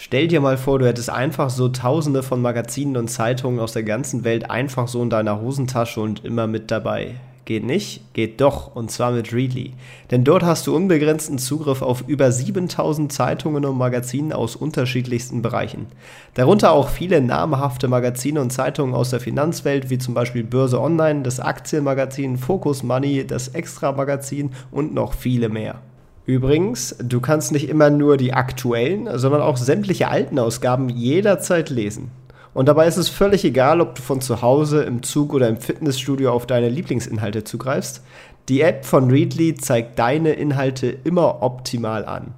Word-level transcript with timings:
Stell 0.00 0.28
dir 0.28 0.40
mal 0.40 0.56
vor, 0.56 0.78
du 0.78 0.86
hättest 0.86 1.10
einfach 1.10 1.50
so 1.50 1.68
tausende 1.70 2.22
von 2.22 2.40
Magazinen 2.40 2.96
und 2.96 3.08
Zeitungen 3.08 3.58
aus 3.58 3.72
der 3.72 3.82
ganzen 3.82 4.22
Welt 4.22 4.48
einfach 4.48 4.86
so 4.86 5.02
in 5.02 5.10
deiner 5.10 5.40
Hosentasche 5.40 6.00
und 6.00 6.24
immer 6.24 6.46
mit 6.46 6.70
dabei. 6.70 7.16
Geht 7.46 7.64
nicht? 7.64 8.12
Geht 8.12 8.40
doch, 8.40 8.76
und 8.76 8.92
zwar 8.92 9.10
mit 9.10 9.32
Readly. 9.32 9.72
Denn 10.12 10.22
dort 10.22 10.44
hast 10.44 10.68
du 10.68 10.76
unbegrenzten 10.76 11.38
Zugriff 11.38 11.82
auf 11.82 12.04
über 12.06 12.30
7000 12.30 13.12
Zeitungen 13.12 13.64
und 13.64 13.76
Magazinen 13.76 14.32
aus 14.32 14.54
unterschiedlichsten 14.54 15.42
Bereichen. 15.42 15.86
Darunter 16.34 16.70
auch 16.70 16.90
viele 16.90 17.20
namhafte 17.20 17.88
Magazine 17.88 18.40
und 18.40 18.52
Zeitungen 18.52 18.94
aus 18.94 19.10
der 19.10 19.18
Finanzwelt, 19.18 19.90
wie 19.90 19.98
zum 19.98 20.14
Beispiel 20.14 20.44
Börse 20.44 20.80
Online, 20.80 21.22
das 21.22 21.40
Aktienmagazin, 21.40 22.38
Focus 22.38 22.84
Money, 22.84 23.26
das 23.26 23.48
Extra 23.48 23.90
Magazin 23.90 24.52
und 24.70 24.94
noch 24.94 25.12
viele 25.12 25.48
mehr. 25.48 25.80
Übrigens, 26.28 26.94
du 27.02 27.22
kannst 27.22 27.52
nicht 27.52 27.70
immer 27.70 27.88
nur 27.88 28.18
die 28.18 28.34
aktuellen, 28.34 29.08
sondern 29.18 29.40
auch 29.40 29.56
sämtliche 29.56 30.08
alten 30.08 30.38
Ausgaben 30.38 30.90
jederzeit 30.90 31.70
lesen. 31.70 32.10
Und 32.52 32.68
dabei 32.68 32.86
ist 32.86 32.98
es 32.98 33.08
völlig 33.08 33.46
egal, 33.46 33.80
ob 33.80 33.94
du 33.94 34.02
von 34.02 34.20
zu 34.20 34.42
Hause, 34.42 34.82
im 34.82 35.02
Zug 35.02 35.32
oder 35.32 35.48
im 35.48 35.56
Fitnessstudio 35.56 36.30
auf 36.30 36.46
deine 36.46 36.68
Lieblingsinhalte 36.68 37.44
zugreifst. 37.44 38.02
Die 38.50 38.60
App 38.60 38.84
von 38.84 39.10
Readly 39.10 39.54
zeigt 39.54 39.98
deine 39.98 40.32
Inhalte 40.32 40.88
immer 40.88 41.42
optimal 41.42 42.04
an. 42.04 42.34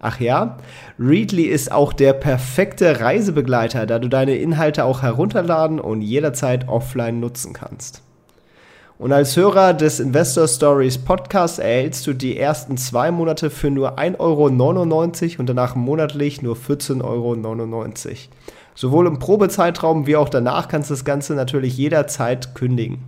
Ach 0.00 0.20
ja, 0.20 0.56
Readly 0.98 1.42
ist 1.42 1.70
auch 1.70 1.92
der 1.92 2.14
perfekte 2.14 2.98
Reisebegleiter, 2.98 3.84
da 3.84 3.98
du 3.98 4.08
deine 4.08 4.36
Inhalte 4.36 4.86
auch 4.86 5.02
herunterladen 5.02 5.80
und 5.80 6.00
jederzeit 6.00 6.66
offline 6.66 7.20
nutzen 7.20 7.52
kannst. 7.52 8.00
Und 8.98 9.12
als 9.12 9.36
Hörer 9.36 9.74
des 9.74 10.00
Investor 10.00 10.48
Stories 10.48 10.98
Podcasts 10.98 11.60
erhältst 11.60 12.04
du 12.08 12.14
die 12.14 12.36
ersten 12.36 12.76
zwei 12.76 13.12
Monate 13.12 13.48
für 13.48 13.70
nur 13.70 13.96
1,99 13.96 14.18
Euro 14.18 14.46
und 15.38 15.46
danach 15.46 15.76
monatlich 15.76 16.42
nur 16.42 16.56
14,99 16.56 17.04
Euro. 17.04 17.86
Sowohl 18.74 19.06
im 19.06 19.20
Probezeitraum 19.20 20.08
wie 20.08 20.16
auch 20.16 20.28
danach 20.28 20.66
kannst 20.66 20.90
du 20.90 20.94
das 20.94 21.04
Ganze 21.04 21.34
natürlich 21.34 21.76
jederzeit 21.76 22.56
kündigen. 22.56 22.98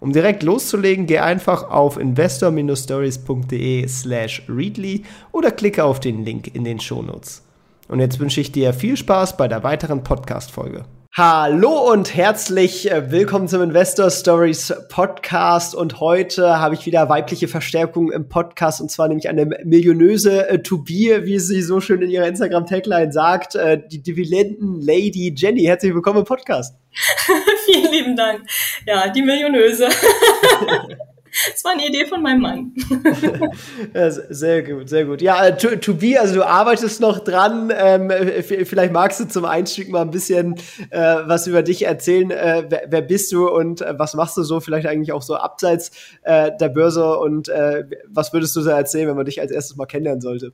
Um 0.00 0.12
direkt 0.12 0.42
loszulegen, 0.42 1.06
geh 1.06 1.20
einfach 1.20 1.70
auf 1.70 1.96
investor-stories.de 1.98 3.88
slash 3.88 4.42
readly 4.50 5.04
oder 5.30 5.50
klicke 5.50 5.84
auf 5.84 5.98
den 5.98 6.26
Link 6.26 6.54
in 6.54 6.64
den 6.64 6.78
Shownotes. 6.78 7.42
Und 7.88 8.00
jetzt 8.00 8.20
wünsche 8.20 8.40
ich 8.42 8.52
dir 8.52 8.74
viel 8.74 8.98
Spaß 8.98 9.38
bei 9.38 9.48
der 9.48 9.62
weiteren 9.62 10.04
Podcast-Folge. 10.04 10.84
Hallo 11.14 11.92
und 11.92 12.16
herzlich 12.16 12.90
äh, 12.90 13.10
willkommen 13.10 13.46
zum 13.46 13.60
Investor 13.60 14.10
Stories 14.10 14.72
Podcast. 14.88 15.74
Und 15.74 16.00
heute 16.00 16.58
habe 16.58 16.74
ich 16.74 16.86
wieder 16.86 17.10
weibliche 17.10 17.48
Verstärkung 17.48 18.10
im 18.10 18.30
Podcast 18.30 18.80
und 18.80 18.90
zwar 18.90 19.08
nämlich 19.08 19.28
eine 19.28 19.44
millionöse 19.62 20.48
äh, 20.48 20.62
To 20.62 20.78
Be, 20.78 21.26
wie 21.26 21.38
sie 21.38 21.60
so 21.60 21.82
schön 21.82 22.00
in 22.00 22.08
ihrer 22.08 22.26
Instagram-Tagline 22.28 23.12
sagt, 23.12 23.56
äh, 23.56 23.78
die 23.86 24.02
Dividenden-Lady 24.02 25.34
Jenny. 25.36 25.64
Herzlich 25.64 25.94
willkommen 25.94 26.20
im 26.20 26.24
Podcast. 26.24 26.78
Vielen 27.66 27.92
lieben 27.92 28.16
Dank. 28.16 28.48
Ja, 28.86 29.06
die 29.08 29.20
Millionöse. 29.20 29.90
Das 31.52 31.64
war 31.64 31.72
eine 31.72 31.86
Idee 31.86 32.06
von 32.06 32.22
meinem 32.22 32.40
Mann. 32.40 32.74
ja, 33.94 34.10
sehr 34.10 34.62
gut, 34.62 34.88
sehr 34.88 35.04
gut. 35.04 35.22
Ja, 35.22 35.46
äh, 35.46 35.56
to, 35.56 35.76
to, 35.76 35.94
be, 35.94 36.20
also 36.20 36.34
du 36.34 36.46
arbeitest 36.46 37.00
noch 37.00 37.20
dran. 37.20 37.72
Ähm, 37.74 38.10
vielleicht 38.42 38.92
magst 38.92 39.20
du 39.20 39.26
zum 39.26 39.44
Einstieg 39.44 39.90
mal 39.90 40.02
ein 40.02 40.10
bisschen 40.10 40.56
äh, 40.90 40.98
was 41.24 41.46
über 41.46 41.62
dich 41.62 41.84
erzählen. 41.86 42.30
Äh, 42.30 42.64
wer, 42.68 42.82
wer, 42.88 43.02
bist 43.02 43.32
du 43.32 43.48
und 43.48 43.80
äh, 43.80 43.98
was 43.98 44.14
machst 44.14 44.36
du 44.36 44.42
so? 44.42 44.60
Vielleicht 44.60 44.86
eigentlich 44.86 45.12
auch 45.12 45.22
so 45.22 45.36
abseits 45.36 45.90
äh, 46.22 46.50
der 46.60 46.68
Börse 46.68 47.18
und 47.18 47.48
äh, 47.48 47.84
was 48.08 48.32
würdest 48.32 48.54
du 48.56 48.60
so 48.60 48.70
erzählen, 48.70 49.08
wenn 49.08 49.16
man 49.16 49.24
dich 49.24 49.40
als 49.40 49.50
erstes 49.50 49.76
mal 49.76 49.86
kennenlernen 49.86 50.20
sollte? 50.20 50.52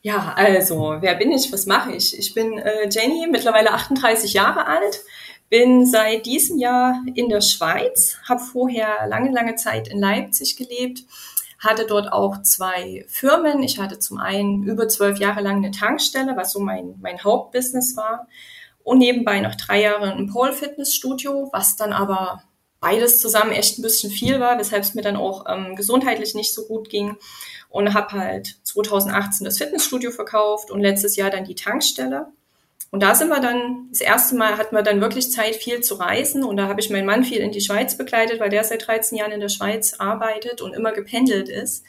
Ja, 0.00 0.34
also, 0.36 0.98
wer 1.00 1.14
bin 1.14 1.32
ich? 1.32 1.50
Was 1.50 1.64
mache 1.64 1.92
ich? 1.92 2.18
Ich 2.18 2.34
bin 2.34 2.60
Jenny, 2.90 3.26
mittlerweile 3.30 3.72
38 3.72 4.34
Jahre 4.34 4.66
alt 4.66 5.00
bin 5.54 5.86
seit 5.86 6.26
diesem 6.26 6.58
Jahr 6.58 7.00
in 7.14 7.28
der 7.28 7.40
Schweiz, 7.40 8.16
habe 8.28 8.42
vorher 8.42 9.06
lange, 9.06 9.30
lange 9.30 9.54
Zeit 9.54 9.86
in 9.86 10.00
Leipzig 10.00 10.56
gelebt, 10.56 11.04
hatte 11.60 11.86
dort 11.86 12.12
auch 12.12 12.42
zwei 12.42 13.04
Firmen. 13.06 13.62
Ich 13.62 13.78
hatte 13.78 14.00
zum 14.00 14.18
einen 14.18 14.64
über 14.64 14.88
zwölf 14.88 15.20
Jahre 15.20 15.42
lang 15.42 15.58
eine 15.58 15.70
Tankstelle, 15.70 16.36
was 16.36 16.50
so 16.50 16.58
mein, 16.58 16.96
mein 17.00 17.22
Hauptbusiness 17.22 17.96
war. 17.96 18.26
Und 18.82 18.98
nebenbei 18.98 19.38
noch 19.38 19.54
drei 19.54 19.80
Jahre 19.80 20.10
ein 20.10 20.26
Pole 20.26 20.52
Fitnessstudio, 20.52 21.50
was 21.52 21.76
dann 21.76 21.92
aber 21.92 22.42
beides 22.80 23.20
zusammen 23.20 23.52
echt 23.52 23.78
ein 23.78 23.82
bisschen 23.82 24.10
viel 24.10 24.40
war, 24.40 24.58
weshalb 24.58 24.82
es 24.82 24.94
mir 24.94 25.02
dann 25.02 25.14
auch 25.14 25.44
ähm, 25.48 25.76
gesundheitlich 25.76 26.34
nicht 26.34 26.52
so 26.52 26.66
gut 26.66 26.88
ging. 26.88 27.14
Und 27.68 27.94
habe 27.94 28.10
halt 28.10 28.56
2018 28.64 29.44
das 29.44 29.58
Fitnessstudio 29.58 30.10
verkauft 30.10 30.72
und 30.72 30.80
letztes 30.80 31.14
Jahr 31.14 31.30
dann 31.30 31.44
die 31.44 31.54
Tankstelle. 31.54 32.26
Und 32.94 33.02
da 33.02 33.16
sind 33.16 33.28
wir 33.28 33.40
dann, 33.40 33.88
das 33.90 34.00
erste 34.00 34.36
Mal 34.36 34.56
hatten 34.56 34.76
wir 34.76 34.84
dann 34.84 35.00
wirklich 35.00 35.32
Zeit, 35.32 35.56
viel 35.56 35.80
zu 35.80 35.96
reisen. 35.96 36.44
Und 36.44 36.58
da 36.58 36.68
habe 36.68 36.80
ich 36.80 36.90
meinen 36.90 37.06
Mann 37.06 37.24
viel 37.24 37.38
in 37.38 37.50
die 37.50 37.60
Schweiz 37.60 37.98
begleitet, 37.98 38.38
weil 38.38 38.50
der 38.50 38.62
seit 38.62 38.86
13 38.86 39.18
Jahren 39.18 39.32
in 39.32 39.40
der 39.40 39.48
Schweiz 39.48 39.94
arbeitet 39.98 40.62
und 40.62 40.76
immer 40.76 40.92
gependelt 40.92 41.48
ist. 41.48 41.84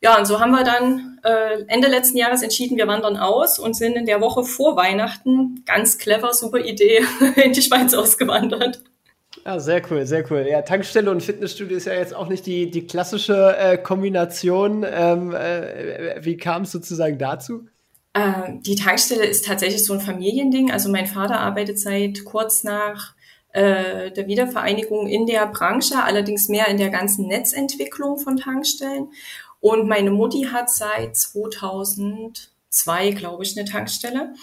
Ja, 0.00 0.16
und 0.16 0.24
so 0.24 0.40
haben 0.40 0.52
wir 0.52 0.64
dann 0.64 1.20
äh, 1.22 1.64
Ende 1.66 1.88
letzten 1.88 2.16
Jahres 2.16 2.42
entschieden, 2.42 2.78
wir 2.78 2.86
wandern 2.86 3.18
aus 3.18 3.58
und 3.58 3.76
sind 3.76 3.94
in 3.94 4.06
der 4.06 4.22
Woche 4.22 4.42
vor 4.42 4.74
Weihnachten, 4.74 5.64
ganz 5.66 5.98
clever, 5.98 6.32
super 6.32 6.60
Idee, 6.60 7.04
in 7.44 7.52
die 7.52 7.60
Schweiz 7.60 7.92
ausgewandert. 7.92 8.80
Ja, 9.44 9.60
sehr 9.60 9.82
cool, 9.90 10.06
sehr 10.06 10.24
cool. 10.30 10.46
Ja, 10.48 10.62
Tankstelle 10.62 11.10
und 11.10 11.22
Fitnessstudio 11.22 11.76
ist 11.76 11.84
ja 11.84 11.92
jetzt 11.92 12.14
auch 12.14 12.28
nicht 12.28 12.46
die, 12.46 12.70
die 12.70 12.86
klassische 12.86 13.54
äh, 13.58 13.76
Kombination. 13.76 14.82
Ähm, 14.90 15.34
äh, 15.34 16.24
wie 16.24 16.38
kam 16.38 16.62
es 16.62 16.72
sozusagen 16.72 17.18
dazu? 17.18 17.66
Ähm, 18.18 18.62
die 18.62 18.74
Tankstelle 18.74 19.24
ist 19.24 19.46
tatsächlich 19.46 19.84
so 19.84 19.92
ein 19.92 20.00
Familiending. 20.00 20.70
Also 20.70 20.90
mein 20.90 21.06
Vater 21.06 21.40
arbeitet 21.40 21.78
seit 21.78 22.24
kurz 22.24 22.64
nach 22.64 23.14
äh, 23.52 24.10
der 24.10 24.26
Wiedervereinigung 24.26 25.06
in 25.06 25.26
der 25.26 25.46
Branche, 25.46 26.02
allerdings 26.02 26.48
mehr 26.48 26.68
in 26.68 26.78
der 26.78 26.90
ganzen 26.90 27.26
Netzentwicklung 27.26 28.18
von 28.18 28.36
Tankstellen. 28.36 29.08
Und 29.60 29.88
meine 29.88 30.10
Mutti 30.10 30.48
hat 30.52 30.70
seit 30.70 31.16
2002, 31.16 33.10
glaube 33.12 33.42
ich, 33.44 33.58
eine 33.58 33.68
Tankstelle. 33.68 34.34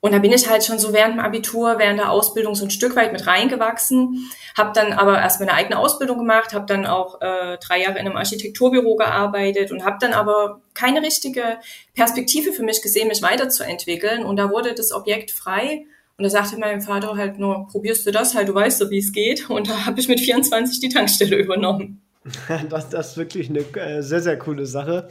Und 0.00 0.12
da 0.12 0.20
bin 0.20 0.32
ich 0.32 0.48
halt 0.48 0.64
schon 0.64 0.78
so 0.78 0.92
während 0.92 1.14
dem 1.14 1.20
Abitur, 1.20 1.78
während 1.78 1.98
der 1.98 2.12
Ausbildung 2.12 2.54
so 2.54 2.64
ein 2.64 2.70
Stück 2.70 2.94
weit 2.94 3.12
mit 3.12 3.26
reingewachsen, 3.26 4.30
habe 4.56 4.70
dann 4.72 4.92
aber 4.92 5.18
erst 5.18 5.40
meine 5.40 5.52
eigene 5.52 5.76
Ausbildung 5.78 6.18
gemacht, 6.18 6.54
habe 6.54 6.66
dann 6.66 6.86
auch 6.86 7.20
äh, 7.20 7.58
drei 7.58 7.82
Jahre 7.82 7.98
in 7.98 8.06
einem 8.06 8.16
Architekturbüro 8.16 8.94
gearbeitet 8.94 9.72
und 9.72 9.84
habe 9.84 9.96
dann 10.00 10.12
aber 10.12 10.60
keine 10.74 11.02
richtige 11.02 11.58
Perspektive 11.94 12.52
für 12.52 12.62
mich 12.62 12.80
gesehen, 12.80 13.08
mich 13.08 13.22
weiterzuentwickeln. 13.22 14.24
Und 14.24 14.36
da 14.36 14.50
wurde 14.50 14.74
das 14.74 14.92
Objekt 14.92 15.32
frei. 15.32 15.86
Und 16.16 16.24
da 16.24 16.30
sagte 16.30 16.58
mein 16.58 16.80
Vater 16.80 17.16
halt 17.16 17.38
nur, 17.38 17.66
probierst 17.66 18.06
du 18.06 18.12
das 18.12 18.36
halt, 18.36 18.48
du 18.48 18.54
weißt 18.54 18.78
so, 18.78 18.90
wie 18.90 18.98
es 18.98 19.12
geht. 19.12 19.50
Und 19.50 19.68
da 19.68 19.86
habe 19.86 19.98
ich 19.98 20.08
mit 20.08 20.20
24 20.20 20.78
die 20.78 20.88
Tankstelle 20.90 21.36
übernommen. 21.36 22.02
Das, 22.68 22.90
das 22.90 23.10
ist 23.10 23.16
wirklich 23.16 23.48
eine 23.48 23.60
äh, 23.60 24.02
sehr, 24.02 24.20
sehr 24.20 24.38
coole 24.38 24.66
Sache. 24.66 25.08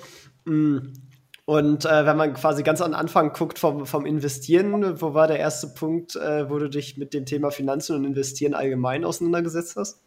Und 1.49 1.85
äh, 1.85 2.05
wenn 2.05 2.17
man 2.17 2.33
quasi 2.33 2.61
ganz 2.61 2.81
an 2.81 2.93
Anfang 2.93 3.31
guckt 3.31 3.57
vom, 3.57 3.85
vom 3.85 4.05
Investieren, 4.05 4.99
wo 4.99 5.13
war 5.13 5.27
der 5.27 5.39
erste 5.39 5.69
Punkt, 5.69 6.17
äh, 6.17 6.49
wo 6.49 6.59
du 6.59 6.69
dich 6.69 6.97
mit 6.97 7.13
dem 7.13 7.25
Thema 7.25 7.51
Finanzen 7.51 7.95
und 7.95 8.03
Investieren 8.03 8.53
allgemein 8.53 9.05
auseinandergesetzt 9.05 9.77
hast? 9.77 10.01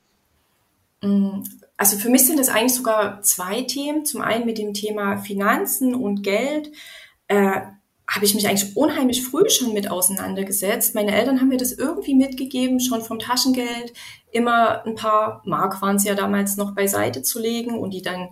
Mm, 1.00 1.40
also 1.78 1.96
für 1.96 2.10
mich 2.10 2.26
sind 2.26 2.38
es 2.38 2.50
eigentlich 2.50 2.74
sogar 2.74 3.22
zwei 3.22 3.62
Themen. 3.62 4.04
Zum 4.04 4.20
einen 4.20 4.44
mit 4.44 4.58
dem 4.58 4.74
Thema 4.74 5.16
Finanzen 5.16 5.94
und 5.94 6.22
Geld. 6.22 6.72
Äh, 7.28 7.62
habe 8.06 8.24
ich 8.26 8.34
mich 8.34 8.46
eigentlich 8.46 8.76
unheimlich 8.76 9.24
früh 9.24 9.48
schon 9.48 9.72
mit 9.72 9.90
auseinandergesetzt. 9.90 10.94
Meine 10.94 11.14
Eltern 11.14 11.40
haben 11.40 11.48
mir 11.48 11.56
das 11.56 11.72
irgendwie 11.72 12.16
mitgegeben, 12.16 12.80
schon 12.80 13.00
vom 13.00 13.18
Taschengeld 13.18 13.94
immer 14.30 14.84
ein 14.84 14.94
paar 14.94 15.40
Mark 15.46 15.80
waren 15.80 15.96
es 15.96 16.04
ja 16.04 16.14
damals 16.14 16.56
noch 16.56 16.74
beiseite 16.74 17.22
zu 17.22 17.40
legen 17.40 17.78
und 17.78 17.94
die 17.94 18.02
dann 18.02 18.28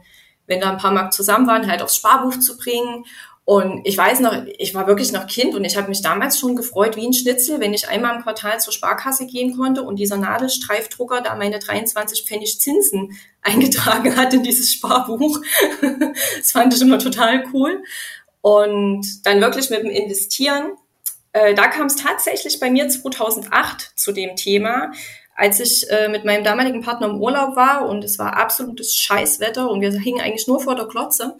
wenn 0.48 0.60
da 0.60 0.70
ein 0.70 0.78
paar 0.78 0.90
Mark 0.90 1.12
zusammen 1.12 1.46
waren, 1.46 1.70
halt 1.70 1.82
aufs 1.82 1.96
Sparbuch 1.96 2.40
zu 2.40 2.56
bringen. 2.56 3.04
Und 3.44 3.80
ich 3.86 3.96
weiß 3.96 4.20
noch, 4.20 4.34
ich 4.58 4.74
war 4.74 4.86
wirklich 4.86 5.12
noch 5.12 5.26
Kind 5.26 5.54
und 5.54 5.64
ich 5.64 5.76
habe 5.78 5.88
mich 5.88 6.02
damals 6.02 6.38
schon 6.38 6.54
gefreut 6.56 6.96
wie 6.96 7.06
ein 7.06 7.14
Schnitzel, 7.14 7.60
wenn 7.60 7.72
ich 7.72 7.88
einmal 7.88 8.16
im 8.16 8.22
Quartal 8.22 8.60
zur 8.60 8.74
Sparkasse 8.74 9.26
gehen 9.26 9.56
konnte 9.56 9.82
und 9.82 9.96
dieser 9.96 10.18
Nadelstreifdrucker 10.18 11.22
da 11.22 11.34
meine 11.34 11.58
23 11.58 12.24
Pfennig 12.24 12.60
Zinsen 12.60 13.16
eingetragen 13.42 14.16
hat 14.16 14.34
in 14.34 14.42
dieses 14.42 14.74
Sparbuch. 14.74 15.40
das 16.38 16.50
fand 16.50 16.74
ich 16.74 16.82
immer 16.82 16.98
total 16.98 17.44
cool. 17.54 17.82
Und 18.40 19.24
dann 19.24 19.40
wirklich 19.40 19.70
mit 19.70 19.80
dem 19.80 19.90
Investieren 19.90 20.72
Äh, 21.32 21.54
da 21.54 21.68
kam 21.68 21.86
es 21.86 21.96
tatsächlich 21.96 22.58
bei 22.58 22.70
mir 22.70 22.88
2008 22.88 23.92
zu 23.96 24.12
dem 24.12 24.34
Thema, 24.34 24.92
als 25.38 25.61
ich 25.61 25.88
äh, 25.88 26.08
mit 26.08 26.25
meinem 26.25 26.43
damaligen 26.43 26.82
Partner 26.82 27.06
im 27.06 27.23
Urlaub 27.23 27.55
war 27.55 27.88
und 27.88 28.02
es 28.02 28.19
war 28.19 28.37
absolutes 28.37 28.96
Scheißwetter 28.96 29.70
und 29.70 29.81
wir 29.81 29.93
hingen 29.93 30.20
eigentlich 30.20 30.49
nur 30.49 30.58
vor 30.58 30.75
der 30.75 30.88
Klotze. 30.88 31.37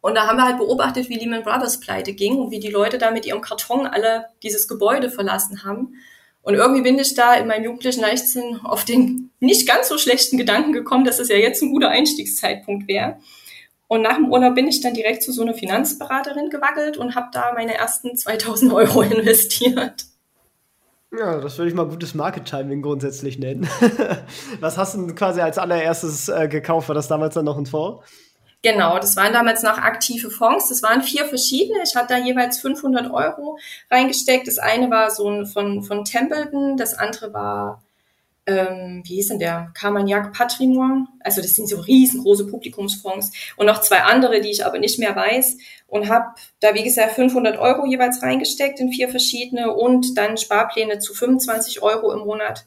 Und 0.00 0.16
da 0.16 0.26
haben 0.26 0.38
wir 0.38 0.44
halt 0.44 0.58
beobachtet, 0.58 1.08
wie 1.08 1.14
Lehman 1.14 1.44
Brothers 1.44 1.78
pleite 1.78 2.14
ging 2.14 2.36
und 2.38 2.50
wie 2.50 2.58
die 2.58 2.70
Leute 2.70 2.98
da 2.98 3.12
mit 3.12 3.24
ihrem 3.24 3.40
Karton 3.40 3.86
alle 3.86 4.26
dieses 4.42 4.66
Gebäude 4.66 5.08
verlassen 5.08 5.62
haben. 5.62 5.94
Und 6.42 6.54
irgendwie 6.54 6.82
bin 6.82 6.98
ich 6.98 7.14
da 7.14 7.34
in 7.34 7.46
meinem 7.46 7.62
jugendlichen 7.62 8.00
Leichtsinn 8.00 8.58
auf 8.64 8.84
den 8.84 9.30
nicht 9.38 9.68
ganz 9.68 9.88
so 9.88 9.98
schlechten 9.98 10.36
Gedanken 10.36 10.72
gekommen, 10.72 11.04
dass 11.04 11.20
es 11.20 11.28
ja 11.28 11.36
jetzt 11.36 11.62
ein 11.62 11.70
guter 11.70 11.90
Einstiegszeitpunkt 11.90 12.88
wäre. 12.88 13.18
Und 13.86 14.02
nach 14.02 14.16
dem 14.16 14.32
Urlaub 14.32 14.56
bin 14.56 14.66
ich 14.66 14.80
dann 14.80 14.94
direkt 14.94 15.22
zu 15.22 15.30
so 15.30 15.42
einer 15.42 15.54
Finanzberaterin 15.54 16.50
gewackelt 16.50 16.96
und 16.96 17.14
habe 17.14 17.28
da 17.32 17.52
meine 17.54 17.74
ersten 17.74 18.16
2000 18.16 18.72
Euro 18.72 19.02
investiert. 19.02 20.06
Ja, 21.16 21.40
das 21.40 21.58
würde 21.58 21.68
ich 21.68 21.74
mal 21.74 21.86
gutes 21.86 22.14
Market-Timing 22.14 22.80
grundsätzlich 22.80 23.38
nennen. 23.38 23.68
Was 24.60 24.78
hast 24.78 24.94
du 24.94 25.14
quasi 25.14 25.42
als 25.42 25.58
allererstes 25.58 26.28
äh, 26.28 26.48
gekauft? 26.48 26.88
War 26.88 26.94
das 26.94 27.08
damals 27.08 27.34
dann 27.34 27.44
noch 27.44 27.58
ein 27.58 27.66
Fonds? 27.66 28.06
Genau, 28.62 28.98
das 28.98 29.16
waren 29.16 29.32
damals 29.32 29.62
noch 29.62 29.76
aktive 29.76 30.30
Fonds. 30.30 30.68
Das 30.70 30.82
waren 30.82 31.02
vier 31.02 31.26
verschiedene. 31.26 31.80
Ich 31.84 31.94
hatte 31.96 32.14
da 32.14 32.18
jeweils 32.18 32.60
500 32.60 33.10
Euro 33.10 33.58
reingesteckt. 33.90 34.46
Das 34.46 34.58
eine 34.58 34.88
war 34.90 35.10
so 35.10 35.28
ein 35.28 35.46
von, 35.46 35.82
von 35.82 36.04
Templeton, 36.04 36.76
das 36.76 36.94
andere 36.94 37.34
war 37.34 37.82
ähm, 38.46 39.02
wie 39.04 39.16
hieß 39.16 39.28
denn 39.28 39.38
der? 39.38 39.70
Carmagnac 39.74 40.32
Patrimoine. 40.32 41.06
Also 41.20 41.40
das 41.40 41.54
sind 41.54 41.68
so 41.68 41.80
riesengroße 41.80 42.46
Publikumsfonds 42.48 43.32
und 43.56 43.66
noch 43.66 43.80
zwei 43.80 44.02
andere, 44.02 44.40
die 44.40 44.50
ich 44.50 44.66
aber 44.66 44.78
nicht 44.78 44.98
mehr 44.98 45.14
weiß 45.14 45.58
und 45.86 46.08
habe 46.08 46.26
da 46.60 46.74
wie 46.74 46.82
gesagt 46.82 47.12
500 47.12 47.58
Euro 47.58 47.86
jeweils 47.86 48.22
reingesteckt 48.22 48.80
in 48.80 48.92
vier 48.92 49.08
verschiedene 49.08 49.72
und 49.72 50.18
dann 50.18 50.36
Sparpläne 50.36 50.98
zu 50.98 51.14
25 51.14 51.82
Euro 51.82 52.12
im 52.12 52.20
Monat 52.20 52.66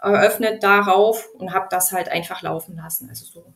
eröffnet 0.00 0.62
darauf 0.62 1.28
und 1.34 1.52
habe 1.52 1.66
das 1.70 1.90
halt 1.90 2.08
einfach 2.08 2.42
laufen 2.42 2.76
lassen. 2.76 3.08
Also 3.08 3.24
so 3.24 3.46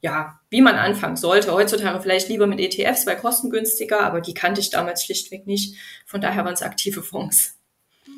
ja, 0.00 0.38
wie 0.50 0.60
man 0.60 0.76
anfangen 0.76 1.16
sollte. 1.16 1.52
Heutzutage 1.52 2.00
vielleicht 2.00 2.28
lieber 2.28 2.46
mit 2.46 2.60
ETFs, 2.60 3.06
weil 3.06 3.16
kostengünstiger, 3.16 4.02
aber 4.02 4.20
die 4.20 4.34
kannte 4.34 4.60
ich 4.60 4.70
damals 4.70 5.04
schlichtweg 5.04 5.46
nicht. 5.46 5.76
Von 6.04 6.20
daher 6.20 6.44
waren 6.44 6.54
es 6.54 6.62
aktive 6.62 7.02
Fonds. 7.02 7.58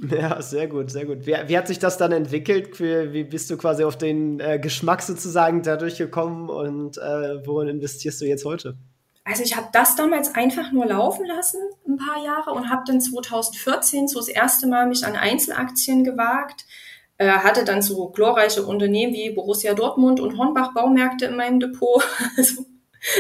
Ja, 0.11 0.41
sehr 0.41 0.69
gut, 0.69 0.91
sehr 0.91 1.07
gut. 1.07 1.27
Wie, 1.27 1.35
wie, 1.47 1.59
hat 1.59 1.67
sich 1.67 1.79
das 1.79 1.99
dann 1.99 2.13
entwickelt? 2.13 2.79
Wie, 2.81 3.25
bist 3.25 3.51
du 3.51 3.57
quasi 3.57 3.85
auf 3.85 3.99
den 3.99 4.41
äh, 4.41 4.59
Geschmack 4.59 5.03
sozusagen 5.03 5.63
dadurch 5.63 5.99
gekommen 5.99 6.49
und 6.49 6.99
äh, 6.99 7.47
worin 7.47 7.69
investierst 7.69 8.21
du 8.21 8.27
jetzt 8.27 8.45
heute? 8.45 8.77
Also 9.25 9.43
ich 9.43 9.57
habe 9.57 9.69
das 9.73 9.95
damals 9.95 10.35
einfach 10.35 10.73
nur 10.73 10.87
laufen 10.87 11.27
lassen, 11.27 11.61
ein 11.87 11.99
paar 11.99 12.25
Jahre, 12.25 12.53
und 12.53 12.71
habe 12.71 12.83
dann 12.87 13.01
2014 13.01 14.09
so 14.09 14.21
das 14.21 14.29
erste 14.29 14.67
Mal 14.67 14.87
mich 14.87 15.05
an 15.05 15.17
Einzelaktien 15.17 16.03
gewagt. 16.03 16.65
Äh, 17.19 17.31
hatte 17.31 17.65
dann 17.65 17.83
so 17.83 18.09
glorreiche 18.09 18.63
Unternehmen 18.63 19.13
wie 19.13 19.31
Borussia 19.31 19.75
Dortmund 19.75 20.21
und 20.21 20.39
Hornbach 20.39 20.73
Baumärkte 20.73 21.27
in 21.27 21.37
meinem 21.37 21.61
Depot. 21.61 22.03
Also 22.37 22.65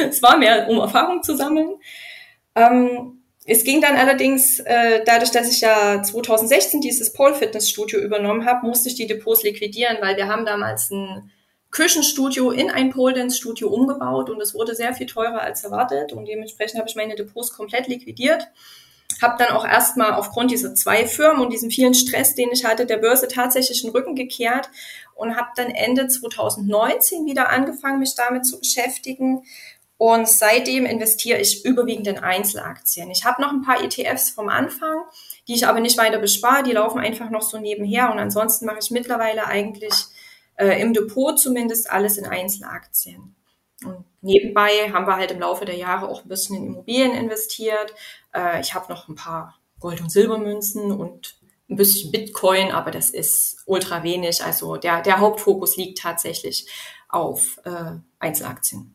es 0.08 0.22
war 0.22 0.38
mehr, 0.38 0.68
um 0.68 0.78
Erfahrung 0.78 1.22
zu 1.22 1.36
sammeln. 1.36 1.74
Ähm, 2.54 3.17
es 3.50 3.64
ging 3.64 3.80
dann 3.80 3.96
allerdings, 3.96 4.60
äh, 4.60 5.02
dadurch, 5.06 5.30
dass 5.30 5.50
ich 5.50 5.62
ja 5.62 6.02
2016 6.02 6.82
dieses 6.82 7.14
Pole 7.14 7.34
Fitness 7.34 7.70
Studio 7.70 7.98
übernommen 7.98 8.44
habe, 8.44 8.66
musste 8.66 8.90
ich 8.90 8.94
die 8.94 9.06
Depots 9.06 9.42
liquidieren, 9.42 9.96
weil 10.02 10.18
wir 10.18 10.28
haben 10.28 10.44
damals 10.44 10.90
ein 10.90 11.30
Küchenstudio 11.70 12.50
in 12.50 12.70
ein 12.70 12.90
Pole 12.90 13.14
Dance 13.14 13.38
Studio 13.38 13.68
umgebaut 13.68 14.28
und 14.28 14.40
es 14.42 14.54
wurde 14.54 14.74
sehr 14.74 14.92
viel 14.92 15.06
teurer 15.06 15.40
als 15.40 15.64
erwartet 15.64 16.12
und 16.12 16.26
dementsprechend 16.26 16.78
habe 16.78 16.90
ich 16.90 16.96
meine 16.96 17.14
Depots 17.14 17.54
komplett 17.54 17.88
liquidiert. 17.88 18.48
Habe 19.22 19.42
dann 19.42 19.56
auch 19.56 19.66
erstmal 19.66 20.12
aufgrund 20.12 20.50
dieser 20.50 20.74
zwei 20.74 21.06
Firmen 21.06 21.40
und 21.40 21.50
diesem 21.50 21.70
vielen 21.70 21.94
Stress, 21.94 22.34
den 22.34 22.50
ich 22.52 22.66
hatte, 22.66 22.84
der 22.84 22.98
Börse 22.98 23.28
tatsächlich 23.28 23.80
den 23.80 23.90
Rücken 23.90 24.14
gekehrt 24.14 24.68
und 25.14 25.36
habe 25.36 25.48
dann 25.56 25.70
Ende 25.70 26.06
2019 26.06 27.24
wieder 27.24 27.48
angefangen, 27.48 27.98
mich 27.98 28.14
damit 28.14 28.46
zu 28.46 28.60
beschäftigen 28.60 29.42
und 29.98 30.28
seitdem 30.28 30.86
investiere 30.86 31.40
ich 31.40 31.64
überwiegend 31.64 32.06
in 32.06 32.18
Einzelaktien. 32.18 33.10
Ich 33.10 33.24
habe 33.24 33.42
noch 33.42 33.50
ein 33.50 33.62
paar 33.62 33.82
ETFs 33.82 34.30
vom 34.30 34.48
Anfang, 34.48 35.02
die 35.48 35.54
ich 35.54 35.66
aber 35.66 35.80
nicht 35.80 35.98
weiter 35.98 36.18
bespare. 36.18 36.62
Die 36.62 36.72
laufen 36.72 37.00
einfach 37.00 37.30
noch 37.30 37.42
so 37.42 37.58
nebenher. 37.58 38.12
Und 38.12 38.20
ansonsten 38.20 38.64
mache 38.64 38.78
ich 38.80 38.92
mittlerweile 38.92 39.46
eigentlich 39.46 39.92
äh, 40.54 40.80
im 40.80 40.94
Depot 40.94 41.36
zumindest 41.38 41.90
alles 41.90 42.16
in 42.16 42.26
Einzelaktien. 42.26 43.34
Und 43.84 44.04
nebenbei 44.20 44.70
haben 44.92 45.06
wir 45.06 45.16
halt 45.16 45.32
im 45.32 45.40
Laufe 45.40 45.64
der 45.64 45.76
Jahre 45.76 46.08
auch 46.08 46.22
ein 46.22 46.28
bisschen 46.28 46.56
in 46.56 46.66
Immobilien 46.66 47.12
investiert. 47.12 47.92
Äh, 48.32 48.60
ich 48.60 48.74
habe 48.74 48.92
noch 48.92 49.08
ein 49.08 49.16
paar 49.16 49.58
Gold- 49.80 50.00
und 50.00 50.12
Silbermünzen 50.12 50.92
und 50.92 51.40
ein 51.68 51.76
bisschen 51.76 52.12
Bitcoin, 52.12 52.70
aber 52.70 52.92
das 52.92 53.10
ist 53.10 53.64
ultra 53.66 54.04
wenig. 54.04 54.44
Also 54.44 54.76
der, 54.76 55.02
der 55.02 55.18
Hauptfokus 55.18 55.76
liegt 55.76 55.98
tatsächlich 55.98 56.68
auf 57.08 57.60
äh, 57.64 57.96
Einzelaktien. 58.20 58.94